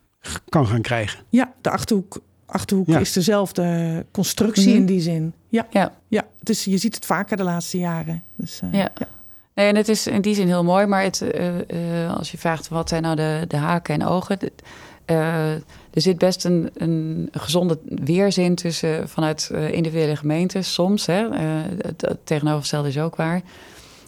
kan 0.49 0.67
gaan 0.67 0.81
krijgen. 0.81 1.19
Ja, 1.29 1.53
de 1.61 1.69
achterhoek, 1.69 2.19
achterhoek 2.47 2.87
Ja. 2.87 2.99
is 2.99 3.13
dezelfde 3.13 4.05
constructie 4.11 4.67
Mhm. 4.67 4.77
in 4.77 4.85
die 4.85 5.01
zin. 5.01 5.33
Ja, 5.49 5.67
ja. 5.69 5.91
ja. 6.07 6.25
Dus 6.43 6.63
je 6.63 6.77
ziet 6.77 6.95
het 6.95 7.05
vaker 7.05 7.37
de 7.37 7.43
laatste 7.43 7.77
jaren. 7.77 8.23
Dus, 8.35 8.59
eh, 8.63 8.73
Ja. 8.79 8.89
Nee, 9.53 9.67
en 9.67 9.75
het 9.75 9.89
is 9.89 10.07
in 10.07 10.21
die 10.21 10.35
zin 10.35 10.47
heel 10.47 10.63
mooi, 10.63 10.85
maar 10.85 11.03
het, 11.03 11.21
eh, 11.21 12.03
eh, 12.03 12.17
als 12.17 12.31
je 12.31 12.37
vraagt 12.37 12.67
wat 12.67 12.89
zijn 12.89 13.01
nou 13.01 13.15
de, 13.15 13.45
de 13.47 13.57
haken 13.57 13.93
en 13.93 14.05
ogen. 14.07 14.37
eh, 15.05 15.51
er 15.93 16.01
zit 16.01 16.17
best 16.17 16.45
een, 16.45 16.69
een 16.73 17.29
gezonde 17.31 17.79
weerzin 17.85 18.55
tussen 18.55 19.09
vanuit 19.09 19.49
eh, 19.53 19.71
individuele 19.71 20.15
gemeentes 20.15 20.73
soms. 20.73 21.05
Hè, 21.05 21.29
eh, 21.29 21.41
het, 21.85 22.01
het 22.01 22.17
tegenovergestelde 22.25 22.87
is 22.87 22.97
ook 22.99 23.15
waar. 23.15 23.41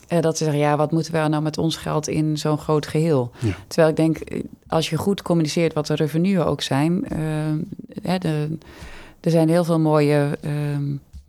Eh, 0.09 0.19
dat 0.21 0.37
ze 0.37 0.43
zeggen, 0.43 0.61
ja, 0.61 0.77
wat 0.77 0.91
moeten 0.91 1.11
we 1.13 1.27
nou 1.27 1.43
met 1.43 1.57
ons 1.57 1.75
geld 1.77 2.07
in 2.07 2.37
zo'n 2.37 2.57
groot 2.57 2.87
geheel? 2.87 3.31
Ja. 3.39 3.53
Terwijl 3.67 3.89
ik 3.89 3.95
denk, 3.95 4.17
eh, 4.17 4.43
als 4.67 4.89
je 4.89 4.95
goed 4.97 5.21
communiceert 5.21 5.73
wat 5.73 5.87
de 5.87 5.95
revenuen 5.95 6.45
ook 6.45 6.61
zijn. 6.61 7.05
eh, 7.07 7.19
hè, 8.01 8.17
de, 8.17 8.57
er 9.19 9.31
zijn 9.31 9.49
heel 9.49 9.63
veel 9.63 9.79
mooie 9.79 10.37
ehm, 10.41 10.83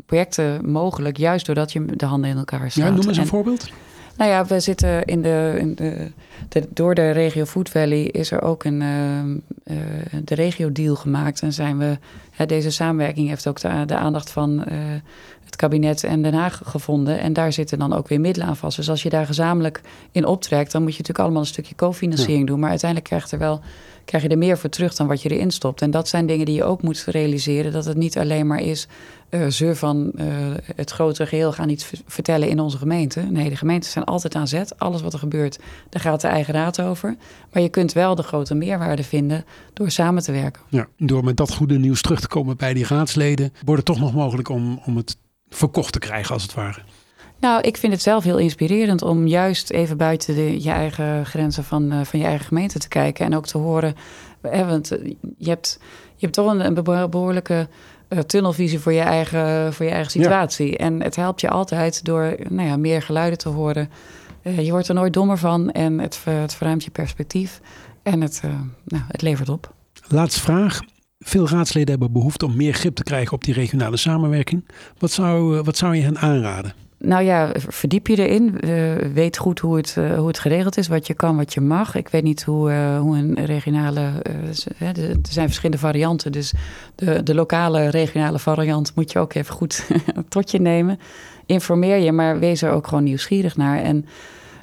projecten 0.07 0.71
mogelijk, 0.71 1.16
juist 1.16 1.47
doordat 1.47 1.73
je 1.73 1.87
de 1.97 2.07
handen 2.07 2.31
in 2.31 2.37
elkaar 2.37 2.71
slaat. 2.71 2.88
Ja, 2.88 2.95
noem 2.95 3.09
eens 3.09 3.16
een 3.16 3.23
En- 3.23 3.29
voorbeeld. 3.29 3.69
nou 4.16 4.31
ja, 4.31 4.45
we 4.47 4.61
zitten 4.61 5.05
in 5.05 5.23
de, 5.23 5.55
in 5.59 5.75
de, 5.75 6.11
de- 6.49 6.69
door 6.75 6.95
de 6.95 7.11
regio 7.11 7.45
Food 7.45 7.69
Valley 7.69 8.03
is 8.03 8.31
er 8.31 8.43
ook 8.43 8.64
een 8.64 8.83
ehm, 8.83 9.37
eh, 9.64 9.77
de 10.25 10.35
regio 10.35 10.73
deal 10.73 10.95
gemaakt 10.97 11.43
en 11.43 11.53
zijn 11.53 11.79
we 11.79 11.99
hè, 12.31 12.47
deze 12.47 12.71
samenwerking 12.71 13.29
heeft 13.29 13.47
ook 13.49 13.61
de, 13.61 13.83
de 13.87 13.97
aandacht 13.97 14.31
van 14.31 14.64
het 15.51 15.59
kabinet 15.59 16.05
en 16.05 16.23
Den 16.23 16.35
Haag 16.35 16.61
gevonden 16.65 17.21
en 17.21 17.33
daar 17.33 17.53
zitten 17.53 17.79
dan 17.79 17.93
ook 17.93 18.09
weer 18.09 18.21
middelen 18.21 18.49
aan 18.49 18.57
vast. 18.57 18.77
Dus 18.77 18.91
als 18.91 19.03
je 19.03 19.09
daar 19.09 19.27
gezamenlijk 19.27 19.81
in 20.13 20.27
optrekt, 20.27 20.73
dan 20.73 20.83
moet 20.83 20.91
je 20.91 20.99
natuurlijk 20.99 21.25
allemaal 21.25 21.41
een 21.41 21.55
stukje 21.55 21.75
cofinanciering 21.75 22.47
doen, 22.47 22.61
maar 22.61 22.71
uiteindelijk 22.71 23.11
krijg 23.11 23.31
je 23.31 23.37
er 23.37 23.43
wel 23.43 23.61
krijg 24.05 24.23
je 24.23 24.29
er 24.29 24.39
meer 24.39 24.59
voor 24.59 24.71
terug 24.71 24.95
dan 24.95 25.07
wat 25.07 25.23
je 25.23 25.29
erin 25.29 25.51
stopt. 25.51 25.83
En 25.83 25.91
dat 25.91 26.09
zijn 26.09 26.27
dingen 26.27 26.47
die 26.47 26.55
je 26.55 26.65
ook 26.65 26.83
moet 26.83 27.05
realiseren 27.07 27.73
dat 27.73 27.85
het 27.85 27.97
niet 27.97 28.19
alleen 28.19 28.47
maar 28.47 28.61
is 28.61 28.89
eh 29.29 29.47
ze 29.47 29.75
van 29.75 30.13
eh, 30.15 30.27
het 30.77 30.91
grotere 30.91 31.27
geheel 31.27 31.53
gaan 31.53 31.69
iets 31.69 31.91
vertellen 32.07 32.49
in 32.49 32.61
onze 32.61 32.79
gemeente. 32.79 33.21
Nee, 33.21 33.49
de 33.49 33.57
gemeentes 33.57 33.91
zijn 33.91 34.05
altijd 34.05 34.35
aan 34.35 34.49
zet. 34.49 34.79
Alles 34.79 35.03
wat 35.03 35.13
er 35.13 35.19
gebeurt, 35.19 35.59
daar 35.89 36.03
gaat 36.03 36.21
de 36.21 36.29
eigen 36.29 36.55
raad 36.55 36.81
over. 36.81 37.17
Maar 37.53 37.63
je 37.63 37.69
kunt 37.69 37.93
wel 37.93 38.15
de 38.15 38.23
grote 38.23 38.55
meerwaarde 38.55 39.03
vinden 39.03 39.45
door 39.73 39.91
samen 39.91 40.23
te 40.23 40.33
werken. 40.33 40.63
Ja, 40.69 40.87
door 40.97 41.25
met 41.25 41.37
dat 41.37 41.55
goede 41.55 41.79
nieuws 41.79 42.03
terug 42.03 42.21
te 42.21 42.29
komen 42.29 42.57
bij 42.57 42.75
die 42.75 42.87
raadsleden, 42.87 43.53
wordt 43.65 43.89
het 43.89 43.97
toch 43.97 44.05
nog 44.05 44.15
mogelijk 44.15 44.49
om, 44.49 44.81
om 44.85 44.97
het 44.97 45.17
verkocht 45.51 45.93
te 45.93 45.99
krijgen 45.99 46.35
als 46.35 46.43
het 46.43 46.55
ware. 46.55 46.81
Nou, 47.41 47.61
ik 47.61 47.77
vind 47.77 47.93
het 47.93 48.03
zelf 48.03 48.25
heel 48.25 48.39
inspirerend 48.39 49.03
om 49.03 49.27
juist 49.27 49.71
even 49.71 49.97
buiten 49.97 50.35
de, 50.35 50.63
je 50.63 50.71
eigen 50.71 51.27
grenzen 51.27 51.65
van, 51.65 51.93
eh, 51.93 52.01
van 52.05 52.19
je 52.19 52.25
eigen 52.25 52.47
gemeente 52.47 52.79
te 52.79 52.89
kijken. 52.89 53.25
En 53.27 53.37
ook 53.37 53.47
te 53.47 53.59
horen, 53.59 53.95
hè, 54.43 54.67
want 54.67 54.91
eh, 54.91 55.13
je 55.39 55.49
hebt, 55.49 55.79
je 56.17 56.21
hebt 56.27 56.35
toch 56.35 56.51
een, 56.53 56.67
een 56.67 56.75
beho- 56.85 57.09
behoorlijke 57.09 57.69
eh, 58.09 58.19
tunnelvisie 58.19 58.79
voor 58.79 58.93
je 58.93 59.01
eigen, 59.01 59.73
voor 59.75 59.85
je 59.87 59.91
eigen 59.93 60.21
Ja. 60.21 60.23
situatie. 60.27 60.77
En 60.77 61.03
het 61.03 61.17
helpt 61.17 61.41
je 61.41 61.49
altijd 61.51 62.05
door 62.05 62.37
nou 62.49 62.69
ja, 62.69 62.77
meer 62.77 63.03
geluiden 63.03 63.39
te 63.39 63.49
horen. 63.49 63.91
Je 64.43 64.71
wordt 64.71 64.89
er 64.89 64.95
nooit 64.95 65.13
dommer 65.13 65.39
van 65.39 65.71
en 65.71 65.99
het, 65.99 66.17
ver- 66.17 66.41
het 66.41 66.55
verruimt 66.55 66.85
je 66.85 66.91
perspectief. 66.91 67.61
En 68.03 68.21
het, 68.21 68.43
nou, 68.85 69.03
het 69.09 69.23
levert 69.23 69.49
op. 69.49 69.73
Laatste 70.09 70.41
vraag. 70.41 70.81
Veel 71.24 71.48
raadsleden 71.48 71.90
hebben 71.90 72.12
behoefte 72.12 72.46
om 72.46 72.56
meer 72.56 72.72
grip 72.72 72.94
te 72.94 73.02
krijgen 73.02 73.33
op 73.33 73.44
die 73.44 73.54
regionale 73.54 73.96
samenwerking. 73.96 74.64
Wat 74.98 75.11
zou, 75.11 75.59
eh, 75.59 75.64
wat 75.64 75.76
zou 75.76 75.94
je 75.94 76.02
hen 76.02 76.18
aanraden? 76.18 76.72
Nou 76.98 77.24
ja, 77.24 77.52
verdiep 77.56 78.06
je 78.06 78.28
erin. 78.28 78.59
Weet 79.14 79.38
goed 79.38 79.59
hoe 79.59 79.76
het, 79.76 79.96
eh, 79.98 80.18
hoe 80.18 80.26
het 80.26 80.38
geregeld 80.38 80.76
is, 80.76 80.88
wat 80.88 81.06
je 81.06 81.14
kan, 81.14 81.37
wat 81.37 81.54
je 81.54 81.61
mag. 81.61 81.94
Ik 81.94 82.09
weet 82.09 82.22
niet 82.22 82.42
hoe, 82.42 82.70
eh, 82.70 82.98
hoe 82.98 83.16
een 83.16 83.44
regionale. 83.44 84.00
er 84.78 85.16
zijn 85.22 85.46
verschillende 85.46 85.78
varianten. 85.78 86.33
Dus 86.33 86.52
de, 86.94 87.22
de 87.22 87.35
lokale 87.35 87.88
regionale 87.88 88.38
variant 88.38 88.94
moet 88.94 89.12
je 89.12 89.18
ook 89.18 89.35
even 89.35 89.54
goed 89.54 89.87
tot 90.28 90.50
je 90.50 90.61
nemen. 90.61 90.98
Informeer 91.46 91.96
je, 91.96 92.12
maar 92.12 92.38
wees 92.38 92.62
er 92.62 92.70
ook 92.70 92.87
gewoon 92.87 93.04
nieuwsgierig 93.04 93.56
naar. 93.56 93.83
En 93.83 94.06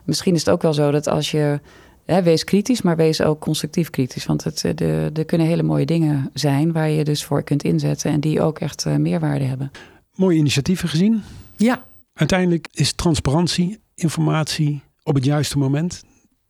misschien 0.03 0.33
is 0.33 0.39
het 0.39 0.49
ook 0.49 0.61
wel 0.61 0.73
zo 0.73 0.91
dat 0.91 1.07
als 1.07 1.31
je. 1.31 1.59
Hè, 2.07 2.23
wees 2.23 2.43
kritisch, 2.43 2.81
maar 2.81 2.95
wees 2.95 3.21
ook 3.21 3.39
constructief 3.39 3.89
kritisch. 3.89 4.25
Want 4.25 4.43
het, 4.43 4.63
eh, 4.63 4.71
de, 4.75 5.09
er 5.13 5.25
kunnen 5.25 5.47
hele 5.47 5.63
mooie 5.63 5.85
dingen 5.85 6.29
zijn 6.33 6.71
waar 6.71 6.89
je 6.89 7.03
dus 7.03 7.23
voor 7.23 7.43
kunt 7.43 7.63
inzetten. 7.63 8.11
En 8.11 8.19
die 8.19 8.41
ook 8.41 8.59
echt 8.59 8.85
eh, 8.85 8.95
meerwaarde 8.95 9.45
hebben. 9.45 9.71
Mooie 10.15 10.37
initiatieven 10.37 10.89
gezien. 10.89 11.21
ja, 11.55 11.85
Uiteindelijk 12.17 12.67
is 12.71 12.93
transparantie, 12.93 13.79
informatie 13.95 14.81
op 15.03 15.15
het 15.15 15.25
juiste 15.25 15.57
moment 15.57 16.03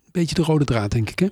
een 0.06 0.10
beetje 0.12 0.36
de 0.36 0.42
rode 0.42 0.66
draad, 0.66 0.92
denk 0.92 1.10
ik. 1.10 1.20
Hè? 1.20 1.28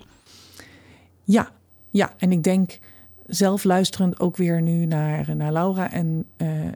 Ja, 1.24 1.52
ja, 1.90 2.14
en 2.18 2.32
ik 2.32 2.44
denk 2.44 2.80
zelf 3.28 3.64
luisterend 3.64 4.20
ook 4.20 4.38
weer 4.38 4.62
nu 4.62 4.86
naar, 4.86 5.36
naar 5.36 5.52
Laura 5.52 5.92
en 5.92 6.26
eh, 6.38 6.66
eh, 6.68 6.74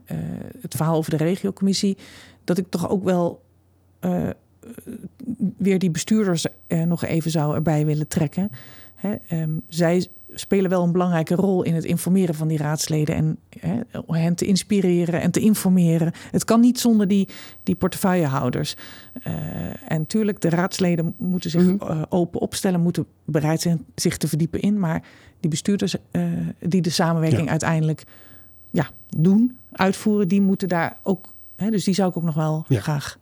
het 0.61 0.75
verhaal 0.75 0.95
over 0.95 1.17
de 1.17 1.23
regiocommissie, 1.23 1.97
dat 2.43 2.57
ik 2.57 2.69
toch 2.69 2.89
ook 2.89 3.03
wel 3.03 3.41
eh, 3.99 4.29
weer 5.57 5.79
die 5.79 5.91
bestuurders 5.91 6.45
eh, 6.67 6.83
nog 6.83 7.05
even 7.05 7.31
zou 7.31 7.55
erbij 7.55 7.85
willen 7.85 8.07
trekken. 8.07 8.51
Hè, 8.95 9.15
ehm, 9.27 9.49
zij 9.69 10.07
spelen 10.33 10.69
wel 10.69 10.83
een 10.83 10.91
belangrijke 10.91 11.35
rol 11.35 11.63
in 11.63 11.73
het 11.75 11.83
informeren 11.85 12.35
van 12.35 12.47
die 12.47 12.57
raadsleden 12.57 13.15
en 13.15 13.37
hè, 13.59 13.79
hen 14.07 14.35
te 14.35 14.45
inspireren 14.45 15.21
en 15.21 15.31
te 15.31 15.39
informeren. 15.39 16.11
Het 16.31 16.45
kan 16.45 16.59
niet 16.59 16.79
zonder 16.79 17.07
die, 17.07 17.27
die 17.63 17.75
portefeuillehouders. 17.75 18.75
Eh, 19.23 19.33
en 19.91 19.97
natuurlijk, 19.99 20.41
de 20.41 20.49
raadsleden 20.49 21.13
moeten 21.17 21.49
zich 21.49 21.63
Mhm. 21.63 21.81
eh, 21.81 22.01
open 22.09 22.39
opstellen, 22.41 22.79
moeten 22.81 23.05
bereid 23.25 23.61
zijn 23.61 23.85
zich 23.95 24.17
te 24.17 24.27
verdiepen 24.27 24.59
in. 24.59 24.79
Maar 24.79 25.03
die 25.39 25.49
bestuurders 25.49 25.95
eh, 26.11 26.21
die 26.59 26.81
de 26.81 26.89
samenwerking 26.89 27.43
Ja. 27.43 27.49
uiteindelijk 27.49 28.03
ja, 28.71 28.89
doen, 29.17 29.57
uitvoeren, 29.71 30.27
die 30.27 30.41
moeten 30.41 30.67
daar 30.67 30.97
ook. 31.03 31.33
Hè, 31.55 31.69
dus 31.69 31.83
die 31.83 31.93
zou 31.93 32.09
ik 32.09 32.17
ook 32.17 32.23
nog 32.23 32.35
wel 32.35 32.65
Ja. 32.67 32.79
graag. 32.79 33.17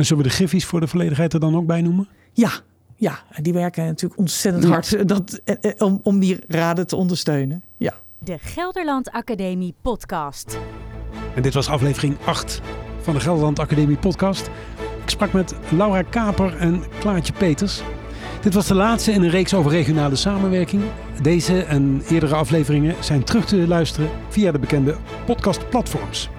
En 0.00 0.06
zullen 0.06 0.22
we 0.22 0.28
de 0.28 0.34
Giffies 0.34 0.64
voor 0.64 0.80
de 0.80 0.86
volledigheid 0.86 1.32
er 1.32 1.40
dan 1.40 1.56
ook 1.56 1.66
bij 1.66 1.82
noemen? 1.82 2.08
Ja, 2.32 2.50
ja, 2.96 3.18
die 3.42 3.52
werken 3.52 3.84
natuurlijk 3.84 4.20
ontzettend 4.20 4.64
Ja. 4.64 4.70
hard 4.70 5.08
dat, 5.08 5.40
eh, 5.44 5.54
eh, 5.60 5.72
om, 5.78 6.00
om 6.02 6.18
die 6.18 6.38
raden 6.48 6.86
te 6.86 6.96
ondersteunen. 6.96 7.62
Ja. 7.76 7.94
De 8.18 8.38
Gelderland 8.38 9.10
Academie 9.10 9.74
Podcast. 9.82 10.58
En 11.34 11.42
dit 11.42 11.54
was 11.54 11.68
aflevering 11.68 12.16
8 12.24 12.60
van 13.00 13.14
de 13.14 13.20
Gelderland 13.20 13.58
Academie 13.58 13.96
podcast. 13.96 14.50
Ik 15.02 15.10
sprak 15.10 15.32
met 15.32 15.54
Laura 15.70 16.02
Kaper 16.02 16.56
en 16.56 16.82
Klaartje 16.98 17.32
Peters. 17.32 17.82
Dit 18.42 18.54
was 18.54 18.66
de 18.66 18.74
laatste 18.74 19.12
in 19.12 19.22
een 19.22 19.30
reeks 19.30 19.54
over 19.54 19.70
regionale 19.70 20.16
samenwerking. 20.16 20.82
Deze 21.22 21.62
en 21.62 22.02
eerdere 22.08 22.34
afleveringen 22.34 22.94
zijn 23.00 23.24
terug 23.24 23.46
te 23.46 23.56
luisteren 23.68 24.10
via 24.28 24.52
de 24.52 24.58
bekende 24.58 24.96
podcastplatforms. 25.26 26.30